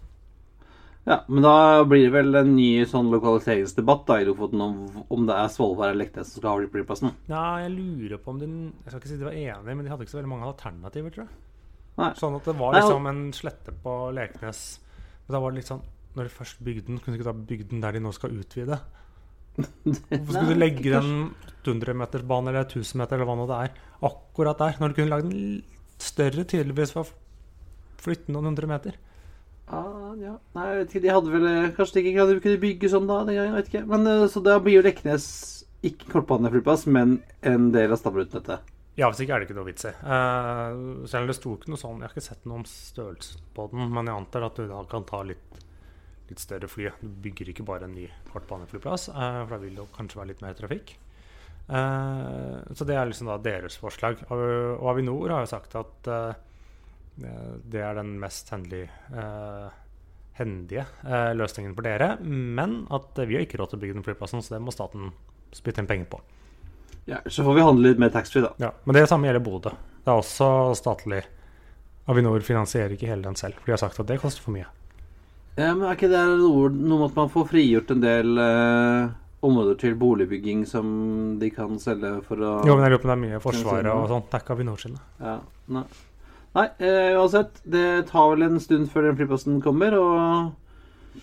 [1.07, 4.79] Ja, men da blir det vel en ny sånn lokaliseringsdebatt da i Lofoten om,
[5.15, 7.13] om det er Svolvær eller Leknes som skal ha flyplassen.
[7.31, 9.93] Ja, jeg lurer på om de Jeg skal ikke si de var enige, men de
[9.93, 11.37] hadde ikke så veldig mange alternativer, tror jeg.
[12.01, 12.11] Nei.
[12.19, 14.65] Sånn at det var Nei, og- liksom en slette på Leknes.
[15.29, 15.85] Men da var det litt sånn
[16.17, 18.31] Når de først bygde den, kunne de ikke da bygd den der de nå skal
[18.31, 18.81] utvide?
[19.57, 23.71] Hvorfor skulle du legge den 800-metersbane eller 1000 meter eller hva nå det er,
[24.09, 24.77] akkurat der?
[24.81, 25.63] Når du kunne lagd den
[25.99, 27.13] større, tydeligvis, for å
[28.03, 28.97] flytte noen hundre meter?
[29.67, 30.37] Ah, ja.
[30.55, 33.09] Nei, jeg vet ikke, de hadde vel eh, Kanskje de ikke hadde kunne bygge sånn
[33.11, 33.19] da?
[33.27, 33.85] den gangen, Jeg vet ikke.
[33.91, 35.27] Men eh, Så da blir jo Leknes
[35.87, 38.73] ikke kortbaneflyplass, men en del av stamrutenettet.
[38.97, 39.93] Ja, hvis ikke er det ikke noe vits i.
[40.01, 43.43] Uh, selv om det sto ikke noe sånn Jeg har ikke sett noe om størrelsen
[43.55, 45.61] på den, men jeg antar at du da kan ta litt,
[46.31, 46.89] litt større fly.
[47.03, 50.43] Du bygger ikke bare en ny kortbaneflyplass, uh, for da vil det kanskje være litt
[50.47, 50.97] mer trafikk.
[51.69, 54.25] Uh, så det er liksom da deres forslag.
[54.33, 54.43] Og,
[54.95, 56.11] Avinor har jo sagt at
[57.17, 59.69] det er den mest eh,
[60.37, 63.99] hendige eh, løsningen for dere, men at eh, vi har ikke råd til å bygge
[63.99, 65.11] den flyplassen, så det må staten
[65.57, 66.21] spytte inn penger på.
[67.07, 68.53] Ja, Så får vi handle litt mer taxfree, da.
[68.61, 69.73] Ja, Men det samme gjelder Bodø.
[70.05, 70.49] Det er også
[70.79, 71.23] statlig.
[72.11, 74.67] Avinor finansierer ikke hele den selv, for de har sagt at det koster for mye.
[75.57, 79.15] Ja, men Er ikke det noe, noe med at man får frigjort en del eh,
[79.47, 80.91] områder til boligbygging som
[81.41, 83.89] de kan selge for å Jo, men jeg lurer på om det er mye Forsvaret
[83.95, 84.29] og sånt.
[84.29, 85.01] Det er ikke Avinor sine.
[85.23, 85.39] Ja,
[85.79, 85.87] nei.
[86.57, 87.61] Nei eh, uansett.
[87.65, 91.23] Det tar vel en stund før den flyplassen kommer, og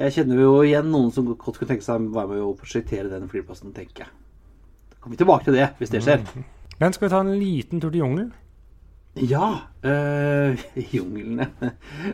[0.00, 3.10] jeg kjenner jo igjen noen som godt kunne tenke seg å være med og prosjektere
[3.12, 4.14] den flyplassen, tenker jeg.
[4.90, 6.24] Da kommer vi tilbake til det, hvis det skjer.
[6.80, 8.32] Men skal vi ta en liten tur til jungelen?
[9.14, 10.58] Ja, øh,
[10.90, 11.50] junglene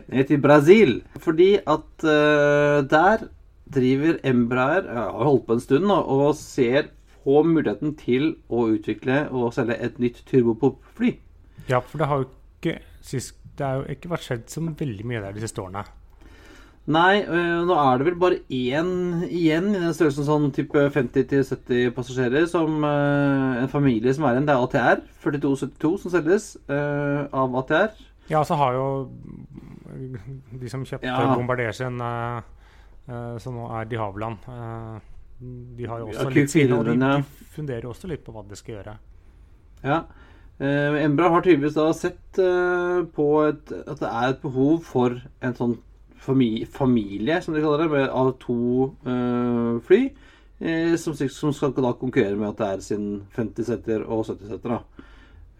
[0.07, 0.99] ned til Brasil.
[1.17, 3.25] Fordi at øh, der
[3.73, 6.91] driver Embraer, Jeg har holdt på en stund nå, og ser
[7.23, 11.15] på muligheten til å utvikle og selge et nytt turbopop-fly.
[11.69, 15.05] Ja, for det har jo ikke sist, Det har jo ikke vært skjedd så veldig
[15.05, 15.83] mye der de siste årene.
[16.91, 18.87] Nei, nå er det vel bare én
[19.27, 24.47] igjen i den størrelsen sånn type 50-70 passasjerer som en familie som er igjen.
[24.49, 27.93] Det er ATR 4272 som selges øh, av ATR.
[28.31, 28.87] Ja, så har jo
[30.61, 31.35] de som kjøpte Ja.
[31.35, 32.41] Bombardier sin, eh,
[33.07, 34.99] eh, som nå er de Havilland eh,
[35.77, 38.43] De har jo også Ja, litt sine, og de, de funderer også litt på hva
[38.47, 38.97] de skal gjøre.
[39.83, 40.03] Ja.
[40.61, 45.15] Uh, Embra har tydeligvis da sett eh, på et, at det er et behov for
[45.41, 45.79] en sånn
[46.21, 50.01] fami familie, som de kaller det, med, av to eh, fly.
[50.59, 54.75] eh, som, som skal da konkurrere med at det er sin 50-setter og 70-setter.
[54.75, 55.07] da.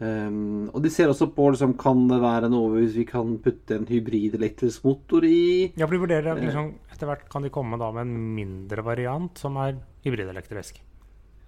[0.02, 3.76] Um, og de ser også på liksom, kan det være noe hvis vi kan putte
[3.78, 5.70] en hybrid-elektrisk motor i.
[5.78, 9.38] Ja, for de vurderer liksom, Etter hvert kan de komme da med en mindre variant
[9.38, 10.80] som er hybridelektrisk.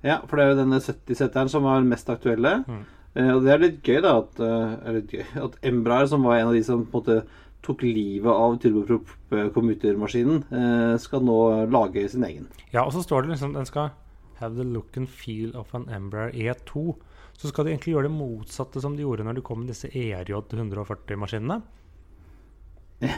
[0.06, 2.60] Ja, for det er jo denne 70-setteren som er mest aktuelle.
[2.68, 2.84] Mm.
[3.16, 6.24] Eh, og det er litt gøy, da, at, eh, er litt gøy, at Embraer, som
[6.26, 7.18] var en av de som på en måte
[7.64, 11.38] tok livet av turboprop-commutermaskinen, eh, skal nå
[11.72, 12.48] lage sin egen.
[12.74, 13.92] Ja, og så står det liksom den skal
[14.42, 16.96] have the look and feel of an Embraer E2.
[17.38, 19.88] Så skal de egentlig gjøre det motsatte som de gjorde når de kom med disse
[19.90, 21.62] ERJ 140-maskinene.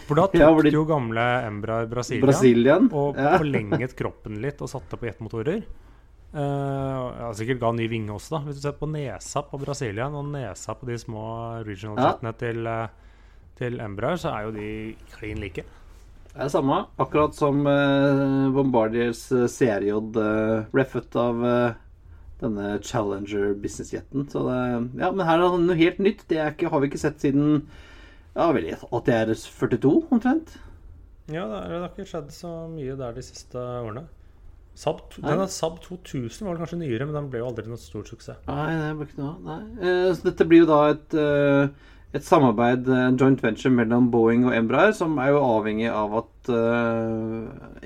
[0.08, 2.88] For da tok Ja, de- de jo gamle Embraer Brasilia Brasilian.
[2.93, 3.38] og ja.
[3.41, 5.63] forlenget kroppen litt og satte på jetmotorer.
[6.35, 8.41] Uh, ja, sikkert ga ny vinge også, da.
[8.43, 11.23] Hvis du ser på nesa på Brasilia og nesa på de små
[11.63, 12.31] regional Ja.
[12.31, 12.87] til, eh,
[13.55, 15.63] til Embraer, så er jo de klin like.
[15.63, 16.87] Det er det samme.
[16.99, 21.73] Akkurat som uh, Bombardiers eh, CRJ uh, reffet av uh,
[22.41, 24.27] denne Challenger businessjeten.
[24.27, 26.27] Så det, ja, men her er det noe helt nytt.
[26.27, 27.69] Det er ikke, har vi ikke sett siden
[28.35, 30.57] ja, vel, at det er 42, omtrent.
[31.31, 34.03] Ja, det har ikke skjedd så mye der de siste årene.
[34.75, 38.41] Saab, denne Saab 2000 var kanskje nyere, men den ble jo aldri noen stor suksess.
[38.49, 39.57] Nei, det ble ikke noe.
[39.79, 44.09] Eh, så dette blir jo da et, eh, et samarbeid, eh, en joint venture mellom
[44.11, 46.31] Boeing og Embraer, som er jo avhengig av at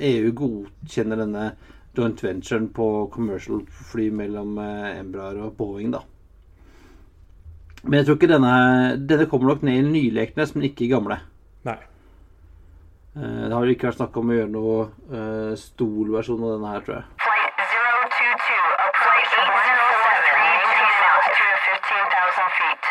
[0.10, 1.52] EU godkjenner denne
[1.95, 6.02] joint venturen på commercial fly mellom Embraer og Boeing, da.
[7.84, 8.56] Men jeg tror ikke denne,
[9.08, 11.21] denne kommer nok ned i nylekenes, men ikke i gamle.
[11.69, 11.78] Nei.
[13.19, 14.75] Eh, det har ikke vært snakk om å gjøre noe
[15.12, 17.08] uh, stolversjon av denne her, tror jeg.
[17.25, 17.63] Flight
[18.15, 22.89] 022, approach 807, maintain altitude 15,000 feet.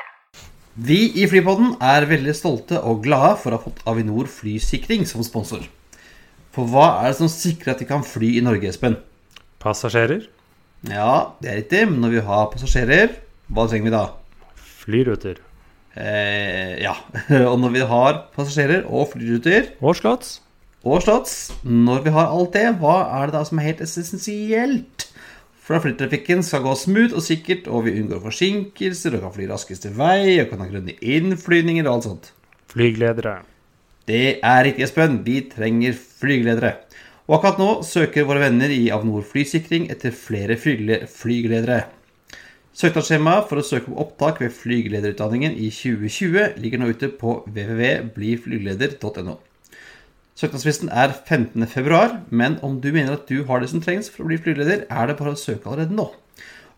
[0.88, 5.24] Vi i Flypodden er veldig stolte og glade for å ha fått Avinor flysikring som
[5.26, 5.64] sponsor.
[6.54, 9.00] For hva er det som sikrer at de kan fly i Norge, Espen?
[9.62, 10.28] Passasjerer,
[10.86, 13.16] Ja, det er riktig, men når vi har passasjerer,
[13.50, 14.04] hva trenger vi da?
[14.88, 15.40] flyruter
[15.98, 16.94] Eh, ja,
[17.50, 20.38] og når vi har passasjerer og flyruter og slotts.
[20.86, 25.08] og slotts, når vi har alt det, hva er det da som er helt essensielt?
[25.68, 29.48] For at flytrafikken skal gå smooth og sikkert, og vi unngår forsinkelser, og kan fly
[29.50, 32.30] raskest vei, og kan ha grønne innflyvninger og alt sånt.
[32.72, 33.42] Flygeledere.
[34.08, 35.18] Det er riktig, Espen.
[35.26, 36.78] Vi trenger flygeledere.
[37.28, 41.82] Og akkurat nå søker våre venner i Avinor flysikring etter flere flygeledere.
[42.78, 49.34] Søknadsskjema for å søke om opptak ved flygelederutdanningen i 2020 ligger nå ute på www.bliflygeleder.no.
[50.38, 51.98] Søknadsfristen er 15.2,
[52.30, 55.10] men om du mener at du har det som trengs for å bli flygeleder, er
[55.10, 56.06] det bare å søke allerede nå.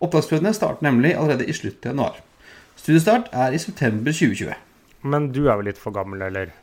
[0.01, 2.17] Opptaksprøvene starter nemlig allerede i slutten av januar.
[2.81, 4.57] Studiestart er i september 2020.
[5.05, 6.57] Men du er vel litt for gammel, eller?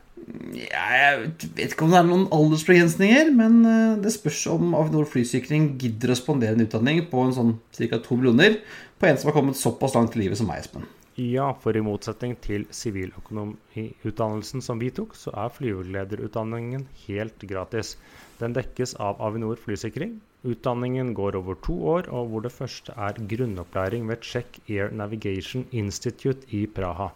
[0.57, 1.19] Jeg
[1.55, 6.13] vet ikke om det er noen aldersbegrensninger, men eh, det spørs om Avinor flysikring gidder
[6.13, 7.99] å spandere en utdanning på en sånn ca.
[8.03, 8.59] to millioner
[8.97, 10.87] på en som har kommet såpass langt i livet som meg, Espen.
[11.17, 17.95] Ja, for i motsetning til siviløkonomiutdannelsen som vi tok, så er flygelederutdanningen helt gratis.
[18.37, 20.19] Den dekkes av Avinor flysikring.
[20.45, 25.65] Utdanningen går over to år, og hvor det første er grunnopplæring ved Czech Air Navigation
[25.71, 27.09] Institute i Praha.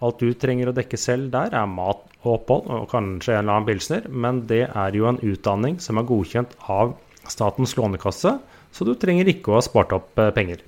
[0.00, 3.58] Alt du trenger å dekke selv der, er mat og opphold, og kanskje en eller
[3.58, 6.94] annen pilsner, men det er jo en utdanning som er godkjent av
[7.28, 8.32] Statens lånekasse,
[8.72, 10.64] så du trenger ikke å ha spart opp eh, penger.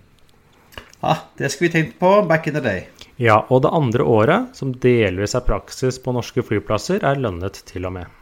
[1.02, 2.84] Ja, det skulle vi tenkt på back in the day.
[3.16, 7.88] Ja, og det andre året, som delvis er praksis på norske flyplasser, er lønnet til
[7.88, 8.12] og med.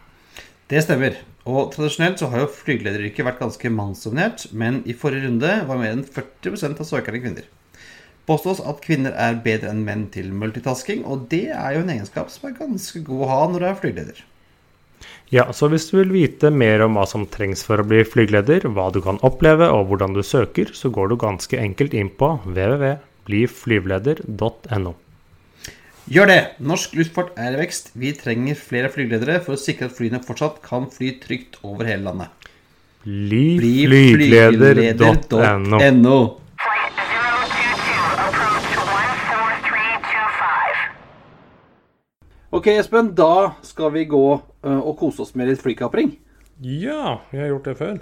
[0.71, 1.19] Det stemmer.
[1.51, 5.97] Og tradisjonelt så har jo flygelederyrket vært ganske mannsdominert, men i forrige runde var mer
[5.97, 7.49] enn 40% av søkerne kvinner.
[8.31, 12.31] Påstås at kvinner er bedre enn menn til multitasking, og det er jo en egenskap
[12.31, 14.19] som er ganske god å ha når du er flygeleder.
[15.35, 18.61] Ja, så hvis du vil vite mer om hva som trengs for å bli flygeleder,
[18.71, 22.39] hva du kan oppleve og hvordan du søker, så går du ganske enkelt inn på
[22.47, 24.95] www.bliflyvleder.no.
[26.11, 26.57] Gjør det!
[26.67, 27.93] Norsk luftfart er i vekst.
[27.99, 32.03] Vi trenger flere flygeledere for å sikre at flyene fortsatt kan fly trygt over hele
[32.07, 32.29] landet.
[33.07, 35.79] Bli flygeleder.no.
[35.99, 36.19] NO.
[36.61, 37.95] Flight 022,
[38.27, 40.77] approach 14325.
[42.51, 46.17] Ok, Espen, da skal vi gå ø, og kose oss med litt flykapring.
[46.61, 48.01] Ja, jeg har gjort det før.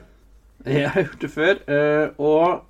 [0.64, 1.60] Jeg har gjort det før,
[2.18, 2.64] og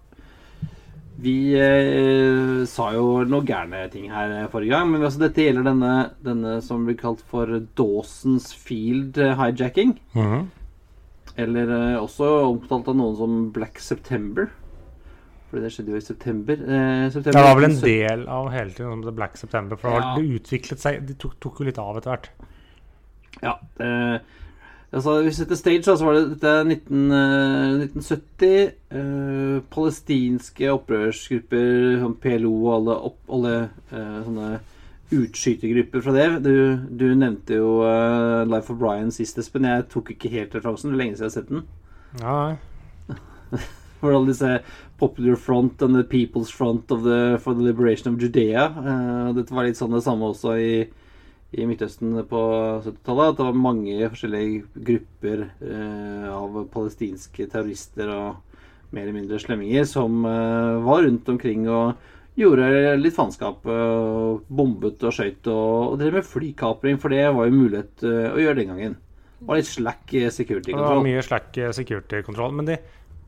[1.22, 4.90] vi ø, sa jo noe gærne ting her forrige gang.
[4.90, 5.94] Men altså, dette gjelder denne,
[6.26, 7.46] denne som blir kalt for
[7.78, 9.96] Dawson's Field hijacking.
[9.96, 9.98] hijacking.
[10.14, 10.46] -hmm.
[11.38, 14.48] Eller også omtalt av noen som Black September.
[15.50, 16.52] Fordi det skjedde jo i september.
[16.60, 19.90] Eh, september Det var vel en del av hele tiden om The Black September, for
[19.96, 20.14] Ja.
[20.18, 22.28] det utviklet seg Det tok, tok jo litt av etter hvert.
[23.42, 23.58] Ja.
[23.80, 24.18] Eh,
[24.90, 28.72] Altså, hvis vi setter stage, da, så var det dette er 19, eh, 1970.
[28.90, 33.52] eh, palestinske opprørsgrupper, som PLO og alle, opp, alle
[33.92, 34.60] eh, sånne
[35.12, 36.42] utskytergrupper fra det.
[36.42, 39.64] Du, du nevnte jo eh, Life of Brian sist, Espen.
[39.68, 40.88] Jeg tok ikke helt referansen.
[40.88, 41.62] Det er lenge siden jeg har sett den.
[42.24, 43.58] Ja, nei.
[44.00, 44.58] For alle disse
[44.98, 48.66] Popular Front and the People's Front of the, for the Liberation of Judea.
[48.66, 50.72] Uh, dette var litt sånn det samme også i,
[51.54, 52.42] i Midtøsten på
[52.84, 53.32] 70-tallet.
[53.32, 59.84] At det var mange forskjellige grupper uh, av palestinske terrorister og mer eller mindre slemminger
[59.86, 63.66] som uh, var rundt omkring og gjorde litt faenskap.
[64.46, 68.60] bombet og skøyt og, og drev med flykapring, for det var jo mulighet å gjøre
[68.60, 68.94] den gangen.
[69.38, 71.02] Var litt slack eh, Det var security-kontroll.
[71.06, 72.54] mye slack security-kontroll.
[72.58, 72.78] Men de,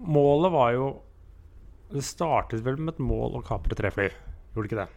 [0.00, 0.88] målet var jo
[1.90, 4.06] Det startet vel med et mål å kapre tre fly,
[4.54, 4.88] gjorde det ikke det?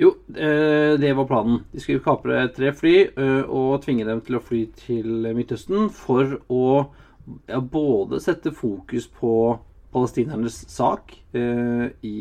[0.00, 1.58] Jo, eh, det var planen.
[1.72, 6.38] De skulle kapre tre fly eh, og tvinge dem til å fly til Midtøsten for
[6.48, 6.70] å
[7.68, 9.34] både sette fokus på
[9.92, 12.16] palestinernes sak eh, i,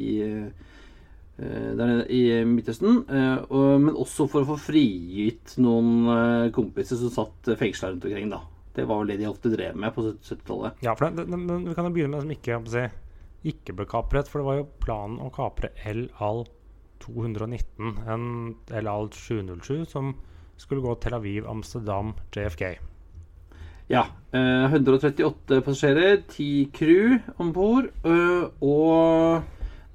[1.39, 8.09] der i Midtøsten, men også for å få frigitt noen kompiser som satt fengsla rundt
[8.09, 8.27] omkring.
[8.33, 8.41] da.
[8.79, 10.81] Det var vel det de ofte drev med på 70-tallet.
[10.85, 12.85] Ja, for det, det, men Vi kan jo begynne med det som ikke, si,
[13.53, 14.31] ikke ble kapret.
[14.31, 16.45] For det var jo planen å kapre El Al
[17.03, 18.25] 219, en
[18.75, 20.13] El Al 707 som
[20.59, 22.73] skulle gå Tel Aviv, Amsterdam, JFK.
[23.89, 24.03] Ja.
[24.31, 27.87] Eh, 138 passasjerer, 10 crew om bord.
[28.03, 29.41] eh, og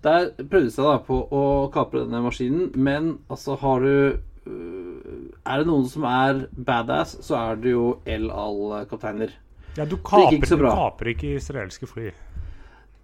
[0.03, 1.43] der prøvde de seg da på å
[1.73, 7.37] kapre denne maskinen, men altså har du eh, Er det noen som er badass, så
[7.37, 9.35] er det jo El Al-kapteiner.
[9.77, 12.13] Ja, du kaper, ikke du kaper ikke israelske fly.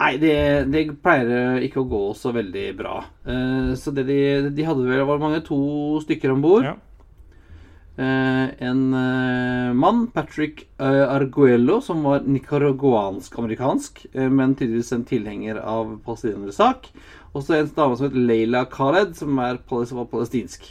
[0.00, 0.36] Nei, det,
[0.72, 3.02] det pleier ikke å gå så veldig bra.
[3.26, 4.20] Uh, så det de,
[4.56, 6.64] de hadde vel var mange, to stykker om bord.
[6.70, 6.78] Ja.
[8.00, 16.56] Uh, en uh, mann, Patrick Arguello, som var nicaraguansk-amerikansk, men tydeligvis en tilhenger av palestinernes
[16.56, 16.88] sak.
[17.34, 20.64] Og så en dame som het Leila Khaled, som, er, var palestinsk.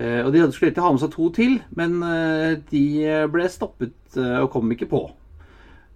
[0.00, 2.84] Eh, og De skulle egentlig ha med seg to til, men eh, de
[3.32, 5.02] ble stoppet eh, og kom ikke på.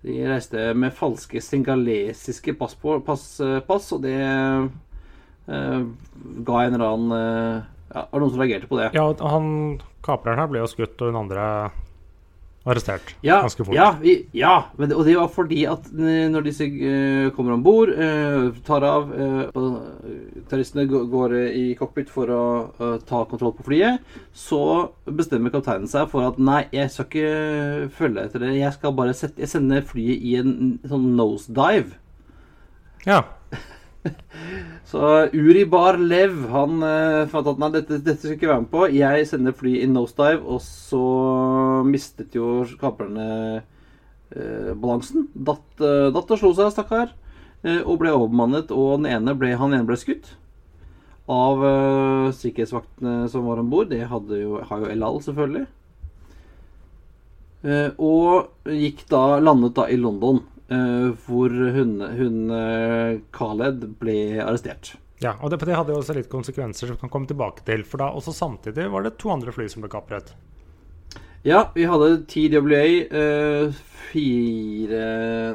[0.05, 3.25] De reiste med falske singalesiske pass, på, pass,
[3.64, 4.67] pass og det eh,
[5.49, 8.90] ga en eller annen ja, Var det noen som reagerte på det?
[8.97, 9.49] Ja, han
[10.05, 11.47] kapreren her ble jo skutt, og hun andre
[12.64, 13.77] arrestert Ja, ganske fort.
[13.77, 17.64] ja, vi, ja det, og det var fordi at eh, når disse uh, kommer om
[17.64, 19.77] bord, uh, tar av uh,
[20.48, 22.44] Terroristene går i cockpit for å
[23.09, 24.03] ta kontroll på flyet,
[24.37, 24.61] så
[25.09, 28.53] bestemmer kapteinen seg for at nei, jeg skal ikke følge etter det.
[28.59, 31.96] Jeg skal bare sette, jeg sender flyet i en sånn nosedive.
[33.09, 33.22] Ja.
[34.90, 35.01] Så
[35.33, 38.85] Uri Bar Lev han uh, fant at nei, dette, dette skal ikke være med på.
[38.95, 41.03] Jeg sender fly i nosedive, og så
[41.88, 43.27] mistet jo kaprerne
[43.59, 45.29] uh, balansen.
[45.35, 47.14] Datt, uh, datt og slo seg, stakkar.
[47.64, 50.35] Og ble overmannet, og den ene ble, han ene ble skutt.
[51.33, 51.62] Av
[52.37, 53.88] sikkerhetsvaktene som var om bord.
[53.88, 55.62] Det jo, har jo El Al, selvfølgelig.
[58.05, 64.94] Og gikk da, landet da i London, hvor hun, hun eh, Khaled ble arrestert.
[65.20, 65.35] ja.
[65.40, 67.85] Og det, det hadde jo også litt konsekvenser som kan komme tilbake til.
[67.85, 70.35] For da også samtidig var det to andre fly som ble kapret.
[71.44, 73.74] Ja, vi hadde TWA eh,
[74.14, 75.00] 4,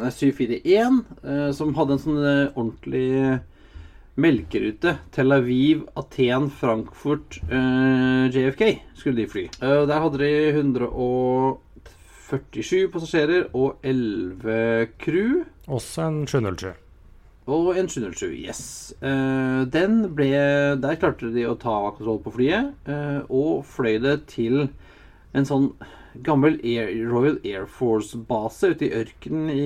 [0.04, 3.40] nei, 741, eh, som hadde en sånn eh, ordentlig
[4.20, 4.98] melkerute.
[5.16, 9.46] Tel Aviv, Aten, Frankfurt, eh, JFK skulle de fly.
[9.64, 10.32] Eh, der hadde de
[12.30, 15.42] 147 passasjerer og 11 crew.
[15.68, 16.74] Også en 707.
[17.50, 18.60] Og en 707, yes.
[19.02, 20.30] Eh, den ble
[20.78, 24.68] Der klarte de å ta kontroll på flyet, eh, og fløy det til
[25.34, 25.72] en sånn
[26.26, 29.66] gammel Air, Royal Air Force-base ute i ørkenen i,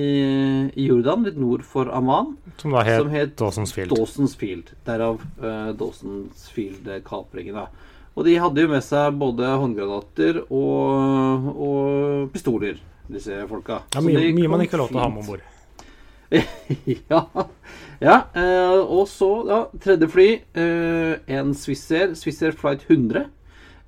[0.76, 3.92] i Jordan, litt nord for Amman, Som da het, som het Dawson's Field.
[3.96, 4.72] Dawson's Field.
[4.86, 7.56] Derav uh, Dawson's Field-kapringen.
[7.56, 7.68] da.
[8.14, 12.78] Og de hadde jo med seg både håndgranater og, og pistoler,
[13.10, 13.82] disse folka.
[13.96, 15.50] Ja, mye, mye man ikke har lov til å ha med om bord.
[17.10, 17.20] ja.
[18.02, 20.28] ja eh, og så, ja, tredje fly.
[20.62, 23.26] Eh, en Swissair, Swissair Flight 100.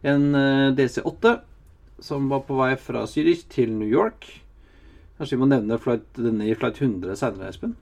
[0.07, 1.39] En eh, DC-8
[2.03, 4.27] som var på vei fra Zürich til New York.
[5.17, 7.77] Kanskje vi må nevne flight, denne i Flight 100 senere, Espen?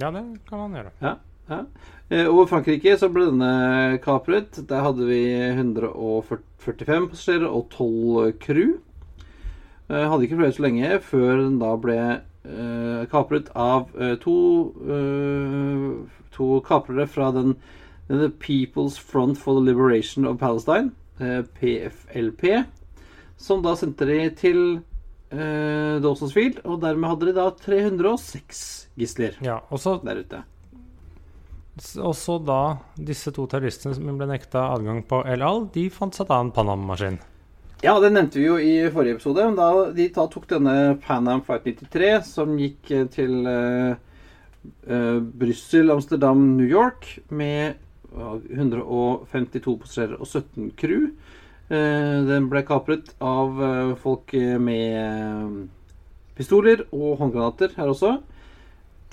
[0.00, 0.94] Ja, det kan man gjøre.
[1.02, 1.18] Ja.
[1.48, 1.64] Ja.
[2.08, 4.60] Eh, over Frankrike så ble denne kapret.
[4.68, 5.22] Der hadde vi
[5.54, 8.76] 145 passasjerer og 12 crew.
[9.88, 14.36] Eh, hadde ikke fløyet så lenge før den da ble eh, kapret av to,
[16.34, 17.56] to kaprere fra den,
[18.08, 22.66] The People's Front for the Liberation of Palestine, PFLP,
[23.40, 24.60] som da sendte de til
[25.34, 28.64] eh, Dawson's Field, og dermed hadde de da 306
[29.00, 29.60] gisler Ja,
[30.04, 30.42] der ute.
[31.98, 36.14] Og så da disse to terroristene som ble nekta adgang på El Al, de fant
[36.14, 37.18] seg da en Panama-maskin.
[37.84, 39.44] Ja, det nevnte vi jo i forrige episode.
[39.58, 45.92] Da de da tok denne Pan Am Flight 93, som gikk eh, til uh, Brussel,
[45.92, 47.74] Amsterdam, New York med
[48.14, 51.10] ja, 152 passasjerer og 17 crew.
[51.68, 53.60] Uh, den ble kapret av
[54.00, 55.66] folk med
[56.38, 58.16] pistoler og håndgranater her også.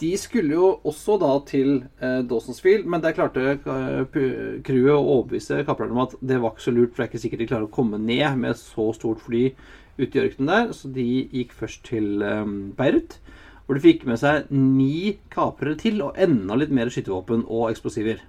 [0.02, 4.22] De skulle jo også da til eh, Dawson's Field, men der klarte eh,
[4.66, 7.22] crewet å overbevise kaprerne om at det var ikke så lurt, for det er ikke
[7.22, 9.52] sikkert de klarer å komme ned med et så stort fly
[10.00, 10.74] ute i ørkenen der.
[10.74, 12.42] Så de gikk først til eh,
[12.80, 13.20] Beirut,
[13.68, 18.24] hvor de fikk med seg ni kaprere til og enda litt mer skytevåpen og eksplosiver.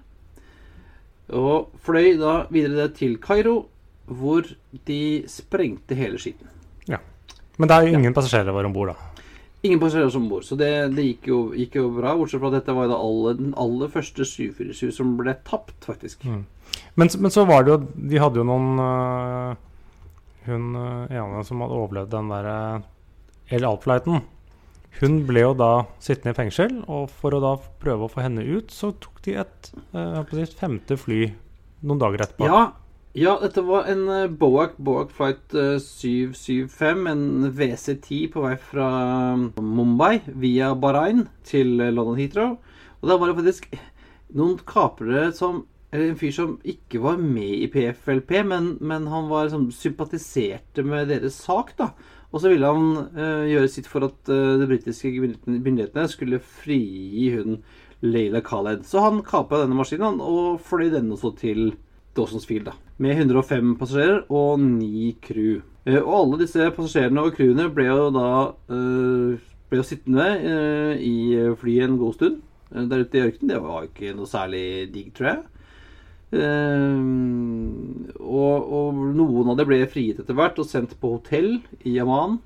[1.33, 3.63] Og fløy da videre til Kairo,
[4.05, 4.45] hvor
[4.85, 6.51] de sprengte hele skiten.
[6.85, 6.99] Ja.
[7.57, 9.12] Men det er jo ingen passasjerer var om bord, da.
[9.63, 12.17] Ingen passasjerer som bor, så det, det gikk, jo, gikk jo bra.
[12.19, 15.77] Bortsett fra at dette var jo da alle, den aller første 747 som ble tapt,
[15.87, 16.25] faktisk.
[16.27, 16.41] Mm.
[16.99, 17.77] Men, men så var det jo
[18.09, 19.55] De hadde jo noen øh,
[20.47, 22.85] Hun øh, ene som hadde overlevd den der øh,
[23.53, 24.23] El Alp-flighten,
[24.99, 28.43] Hun ble jo da sittende i fengsel, og for å da prøve å få henne
[28.43, 31.25] ut, så tok de et øh, å femte fly
[31.83, 32.51] noen dager etterpå.
[32.51, 32.65] Ja,
[33.13, 38.87] ja, dette var en eh, Boak, Boak Flight eh, 775, en WC-10 på vei fra
[39.61, 42.57] Mumbai via Bahrain til eh, London Heathrow.
[43.01, 43.69] Og da var det faktisk
[44.33, 49.27] noen kapere som eller en fyr som ikke var med i PFLP, men, men han
[49.29, 51.75] var liksom, sympatiserte med deres sak.
[51.77, 51.91] da.
[52.33, 55.11] Og så ville han uh, gjøre sitt for at uh, de britiske
[55.45, 57.59] myndighetene skulle frigi hun
[58.01, 58.87] Leila Khaled.
[58.89, 61.75] Så han kapra denne maskinen og fløy den også til
[62.13, 62.73] Dawson's da.
[63.01, 65.61] Med 105 passasjerer og 9 crew.
[65.85, 68.27] Eh, og alle disse passasjerene og crewene ble jo da
[68.71, 71.15] eh, ble jo sittende eh, i
[71.59, 72.41] flyet en god stund
[72.73, 73.49] der ute i ørkenen.
[73.51, 75.41] Det var ikke noe særlig digg, tror jeg.
[78.17, 82.39] Og, og noen av dem ble frigitt etter hvert og sendt på hotell i Amman.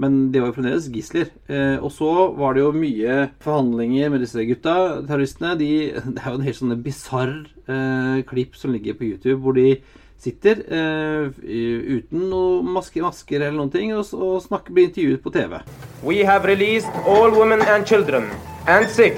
[0.00, 1.28] Men de var jo fremdeles gisler.
[1.50, 4.74] Eh, og så var det jo mye forhandlinger med disse gutta,
[5.04, 5.56] terroristene.
[5.60, 5.70] De,
[6.14, 7.34] det er jo en helt sånn bisarr
[7.68, 9.74] eh, klipp som ligger på YouTube, hvor de
[10.20, 15.32] sitter eh, uten noen maske, masker eller noen ting og, og snakker, blir intervjuet på
[15.36, 15.60] TV.
[16.04, 18.28] We have released all women and children
[18.68, 19.16] and sick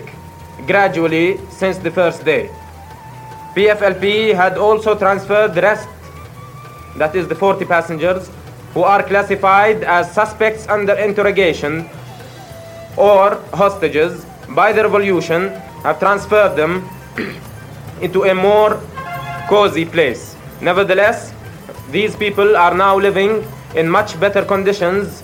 [0.67, 2.51] gradually since the first day.
[3.55, 5.89] PFLP had also transferred rest,
[6.97, 8.31] that is the 40 passengers,
[8.75, 11.89] who are classified as suspects under interrogation
[12.97, 15.49] or hostages by the revolution,
[15.83, 16.89] have transferred them
[18.01, 18.81] into a more
[19.49, 20.37] cozy place.
[20.61, 21.33] Nevertheless,
[21.91, 23.45] these people are now living
[23.75, 25.23] in much better conditions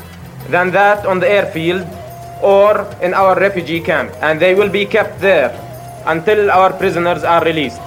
[0.49, 1.86] than that on the airfield
[2.42, 5.51] or in our refugee camp, and they will be kept there
[6.07, 7.80] until our prisoners are released.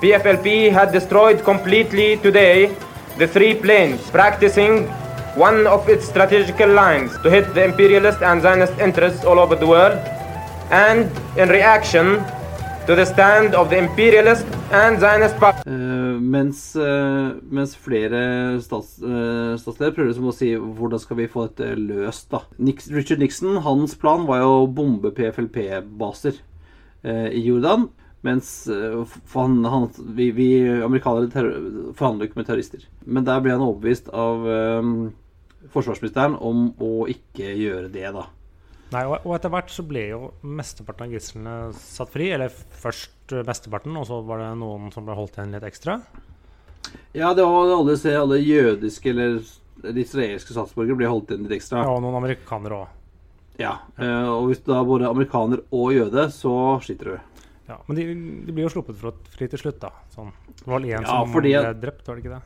[0.00, 2.74] PFLP had destroyed completely today
[3.18, 4.92] the three planes, practicing
[5.36, 9.66] one of its strategic lines to hit the imperialist and Zionist interests all over the
[9.66, 9.98] world,
[10.70, 12.22] and in reaction
[12.86, 15.58] to the stand of the imperialist and Zionist party.
[15.66, 21.26] Uh, mens, uh, mens flere stats, uh, statsledere prøver liksom å si hvordan skal vi
[21.32, 22.30] få dette løst.
[22.30, 22.44] da.
[22.58, 26.38] Nix, Richard Nixon, hans plan var jo å bombe PFLP-baser
[27.04, 27.88] eh, i Jordan.
[28.26, 30.48] Mens eh, han, han, vi, vi
[30.82, 32.86] amerikanere terror- forhandler ikke med terrorister.
[33.04, 34.92] Men der ble han overbevist av eh,
[35.72, 38.26] forsvarsministeren om å ikke gjøre det, da.
[38.94, 42.30] Nei, og, og etter hvert så ble jo mesteparten av gislene satt fri.
[42.36, 45.98] Eller først mesteparten, og så var det noen som ble holdt igjen litt ekstra.
[47.16, 49.40] Ja, det var alle, se, alle jødiske eller
[49.98, 51.82] israelske statsborgere ble holdt igjen litt ekstra.
[51.82, 52.92] Ja, og noen amerikanere òg.
[53.56, 56.52] Ja, eh, og hvis du da både amerikaner og jøde, så
[56.84, 57.46] sliter du.
[57.66, 58.04] Ja, men de,
[58.46, 59.00] de blir jo sluppet
[59.32, 59.90] fri til slutt, da.
[60.14, 60.30] Sånn.
[60.52, 62.44] Det var vel én Ja, som fordi ble drept, var det ikke det?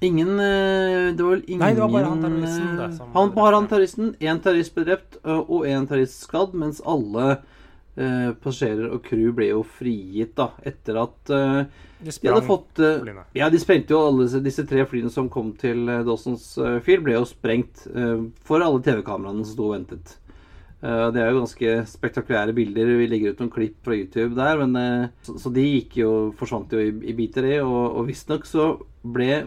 [0.00, 3.32] Ingen eh, Det var vel ingen Nei, det var bare han terroristen, eh, som- Han
[3.34, 4.14] bare han terroristen.
[4.20, 7.26] Én terrorist ble drept, eh, og én terrorist skadd, mens alle
[8.00, 11.64] eh, passasjerer og crew ble jo frigitt, da, etter at eh,
[12.00, 13.24] De de hadde fått eh, flyene.
[13.36, 16.46] Ja, de sprengte jo alle disse, tre flyene som kom til Dawson's
[16.86, 17.84] Field, ble jo sprengt
[18.46, 20.16] for alle TV-kameraene som sto og ventet.
[20.80, 22.86] Det er jo ganske spektakulære bilder.
[22.96, 24.62] Vi legger ut noen klipp fra YouTube der.
[24.64, 27.58] Men, så, så de gikk jo, forsvant jo i, i biter, det.
[27.60, 28.70] Og, og visstnok så
[29.04, 29.42] ble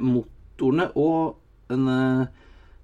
[0.64, 1.36] motorene og
[1.72, 2.28] den eh,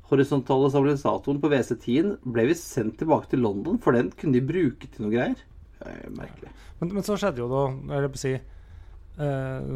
[0.10, 4.88] horisontale stabilisatoren på WC10 ble vi sendt tilbake til London, for den kunne de bruke
[4.90, 5.44] til noe greier.
[5.86, 6.52] Er merkelig.
[6.80, 9.70] Men, men så skjedde jo da, eller på å si eh,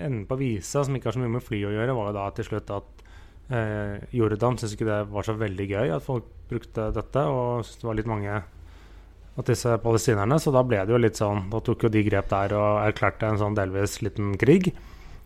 [0.00, 2.30] Enden på visa, som ikke har så mye med fly å gjøre, var jo da
[2.34, 3.04] til slutt at
[3.52, 7.82] eh, Jordan syntes ikke det var så veldig gøy at folk brukte dette, og syntes
[7.82, 11.60] det var litt mange av disse palestinerne, så da ble det jo litt sånn Da
[11.64, 14.72] tok jo de grep der og erklærte en sånn delvis liten krig.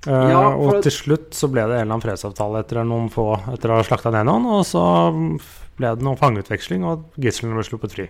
[0.07, 3.11] Eh, Ja, for og til slutt så ble det en eller annen fredsavtale etter noen
[3.13, 4.83] få etter å ha slakta ned noen, og så
[5.79, 8.09] ble det noen fangeutveksling, og gislene ble sluppet fri.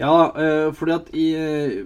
[0.00, 1.82] Ja, eh, fordi at i eh,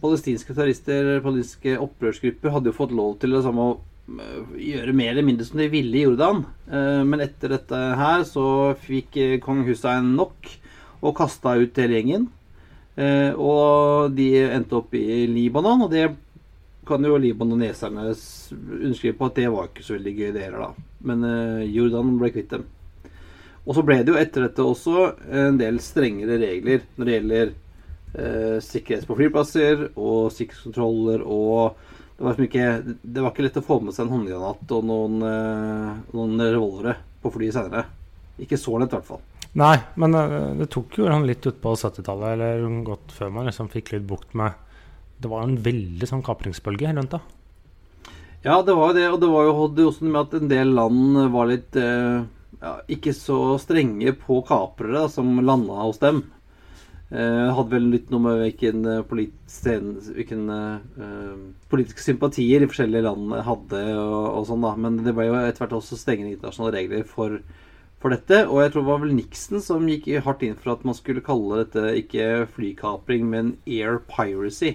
[0.00, 5.24] palestinske terrorister, palestinske opprørsgrupper, hadde jo fått lov til å samme, å gjøre mer eller
[5.24, 6.42] mindre som de ville i Jordan.
[6.68, 10.50] Men etter dette her så fikk kong Hussein nok
[11.00, 12.26] og kasta ut hele gjengen.
[13.40, 16.10] Og de endte opp i Libanon, og det
[16.86, 20.86] kan jo libanoneserne underskrive på at det var ikke så veldig gøy, det heller, da.
[21.10, 22.64] Men eh, Jordan ble kvitt dem.
[23.64, 27.52] Og så ble det jo etter dette også en del strengere regler når det gjelder
[27.52, 31.80] eh, sikkerhet på flyplasser og sikkerhetskontroller og
[32.14, 35.16] det var, ikke, det var ikke lett å få med seg en håndgranat og noen,
[35.26, 37.88] eh, noen revolvere på flyet senere.
[38.38, 39.24] Ikke så lett, i hvert fall.
[39.58, 43.70] Nei, men eh, det tok jo han litt utpå 70-tallet, eller godt før man liksom
[43.72, 44.54] fikk litt bukt med
[45.24, 47.22] Det var en veldig sånn kapringsbølge rundt da.
[48.44, 50.74] Ja, det var jo det, og det var jo hadde også med at en del
[50.76, 52.26] land var litt eh,
[52.60, 56.26] ja, ikke så strenge på kaprere som landa hos dem.
[57.14, 61.34] Eh, hadde vel litt noe med hvilken, eh, polit eh,
[61.70, 64.72] politiske sympatier de forskjellige landene hadde og, og sånn, da.
[64.76, 67.38] Men det ble jo etter hvert også strengere internasjonale regler for,
[68.02, 68.40] for dette.
[68.48, 71.24] Og jeg tror det var vel Nixon som gikk hardt inn for at man skulle
[71.24, 74.74] kalle dette ikke flykapring, men air piracy.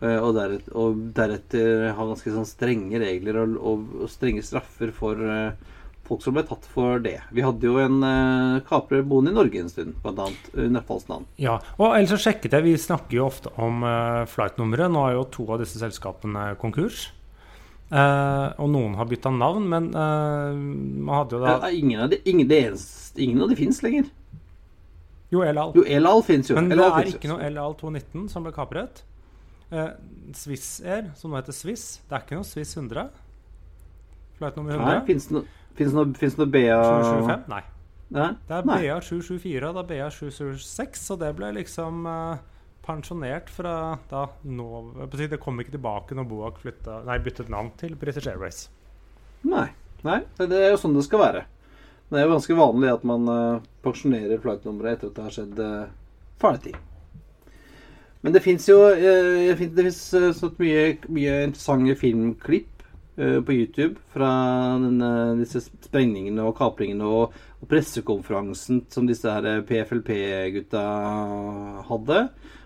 [0.00, 4.94] Eh, Og deretter, og deretter ha ganske sånn strenge regler og, og, og strenge straffer
[4.96, 5.52] for eh,
[6.10, 7.18] folk som ble tatt for det.
[7.30, 11.28] Vi hadde jo en uh, kaprer boende i Norge en stund, annet under falskt navn.
[11.38, 14.90] Ja, og ellers så sjekket jeg, Vi snakker jo ofte om uh, flightnummeret.
[14.90, 17.10] Nå er jo to av disse selskapene konkurs.
[17.90, 22.10] Uh, og noen har bytta navn, men uh, man hadde jo da Ja, ingen, av
[22.12, 24.10] de, ingen, det eneste, ingen av de fins lenger.
[25.30, 25.72] Jo, El Al.
[25.78, 26.58] Jo, El Al fins jo.
[26.58, 29.04] Men det er ikke noe El Al 219 som ble kapret.
[29.70, 29.90] Uh,
[30.34, 33.10] Swiss Air, som nå heter Swiss, det er ikke noe Swiss 100.
[34.38, 35.04] Flight nummer Nei, 100.
[35.08, 37.44] fins det noe, noe, noe BA 775?
[37.52, 37.62] Nei.
[38.10, 38.30] Nei?
[38.48, 38.78] Det er Nei.
[38.82, 42.40] BA 774 og det er BA 776, så det ble liksom eh,
[42.86, 43.74] pensjonert fra
[44.10, 44.66] da nå
[45.12, 48.66] jeg Det kom ikke tilbake når Boak flytta, nei, byttet navn til British Airways.
[49.46, 49.68] Nei.
[50.02, 51.46] Nei, det er jo sånn det skal være.
[52.10, 55.60] Det er jo ganske vanlig at man uh, pensjonerer flightnummeret etter at det har skjedd
[55.60, 55.90] uh,
[56.40, 56.78] farlige ting.
[58.20, 60.00] Men det fins jo eh, jeg Det finnes
[60.36, 62.84] sånn mye, mye interessante filmklipp
[63.16, 64.30] eh, på YouTube fra
[64.82, 70.84] denne, disse sprengningene og kapringene og, og pressekonferansen som disse her PFLP-gutta
[71.88, 72.20] hadde.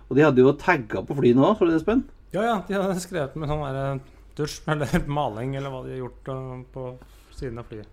[0.09, 2.05] Og de hadde jo tagga på flyet nå, så du det, Espen?
[2.35, 4.01] Ja, ja, de hadde skrevet med sånn der
[4.39, 6.33] dusj eller maling eller hva de har gjort
[6.75, 6.89] på
[7.35, 7.91] siden av flyet.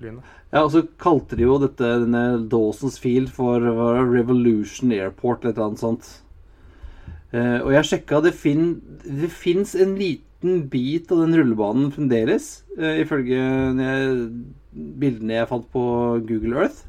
[0.00, 0.26] flyene.
[0.50, 5.58] Ja, og så kalte de jo dette denne Dawson's Field for Revolution Airport eller et
[5.58, 6.10] eller annet sånt.
[7.34, 12.62] Eh, og jeg sjekka, det, fin, det fins en liten bit av den rullebanen fremdeles,
[12.78, 13.40] eh, ifølge
[14.74, 15.84] bildene jeg fant på
[16.28, 16.84] Google Earth.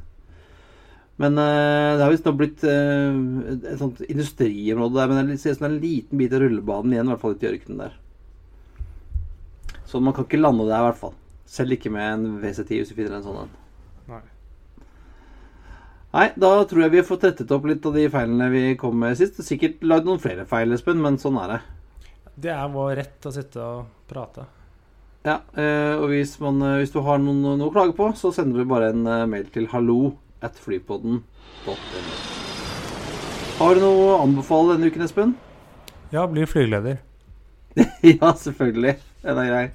[1.22, 5.62] Men eh, det har visst nå blitt et, sånt industriområde der, men det ser ut
[5.64, 7.98] som en liten bit av rullebanen igjen, i hvert fall ute i ørkenen der.
[9.90, 11.18] Så man kan ikke lande der, i hvert fall.
[11.50, 13.54] Selv ikke med en WC10 hvis du finner en sånn en.
[16.16, 16.30] Nei.
[16.40, 19.18] Da tror jeg vi har fått rettet opp litt av de feilene vi kom med
[19.20, 19.42] sist.
[19.44, 21.64] Sikkert lagd noen flere feil, Espen, men sånn er det.
[22.46, 24.46] Det er vår rett å sitte og prate.
[25.26, 28.32] Ja, eh, og hvis, man, eh, hvis du har noen, noe å klage på, så
[28.36, 30.14] sender du bare en eh, mail til hallo
[30.46, 31.76] at flypodden.no.
[33.56, 35.36] Har du noe å anbefale denne uken, Espen?
[36.14, 37.02] Ja, bli flygeleder.
[38.14, 38.96] ja, selvfølgelig.
[39.26, 39.66] Den er grei.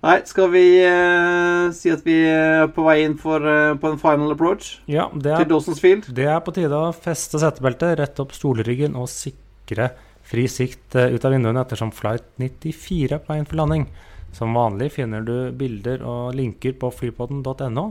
[0.00, 3.98] Nei, skal vi uh, si at vi er på vei inn for, uh, på en
[4.00, 6.08] final approach Ja, det til er, Dawson's Field?
[6.16, 9.90] det er på tide å feste setebeltet, rette opp stolryggen og sikre
[10.30, 13.90] fri sikt uh, ut av vinduene ettersom flight 94 er på vei inn for landing.
[14.32, 17.86] Som vanlig finner du bilder og linker på flypodden.no.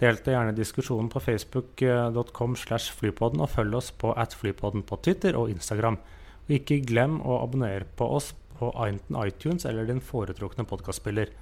[0.00, 5.36] Delte gjerne diskusjonen på facebook.com slash flypodden, og følg oss på at flypodden på Twitter
[5.36, 5.98] og Instagram.
[6.46, 8.30] Og ikke glem å abonnere på oss
[8.60, 11.32] på enten iTunes eller din foretrukne podkastspiller.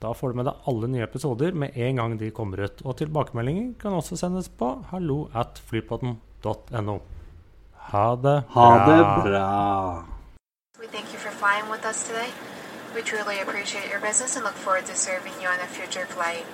[0.00, 2.82] Da får du med deg alle nye episoder med en gang de kommer ut.
[2.84, 6.98] Og tilbakemeldinger kan også sendes på hallo at flypodden.no.
[7.88, 10.04] Ha det Ha det bra.
[10.80, 12.30] We thank you for flying with us today.
[12.94, 16.44] We truly appreciate your business and look forward to serving you on a future flight.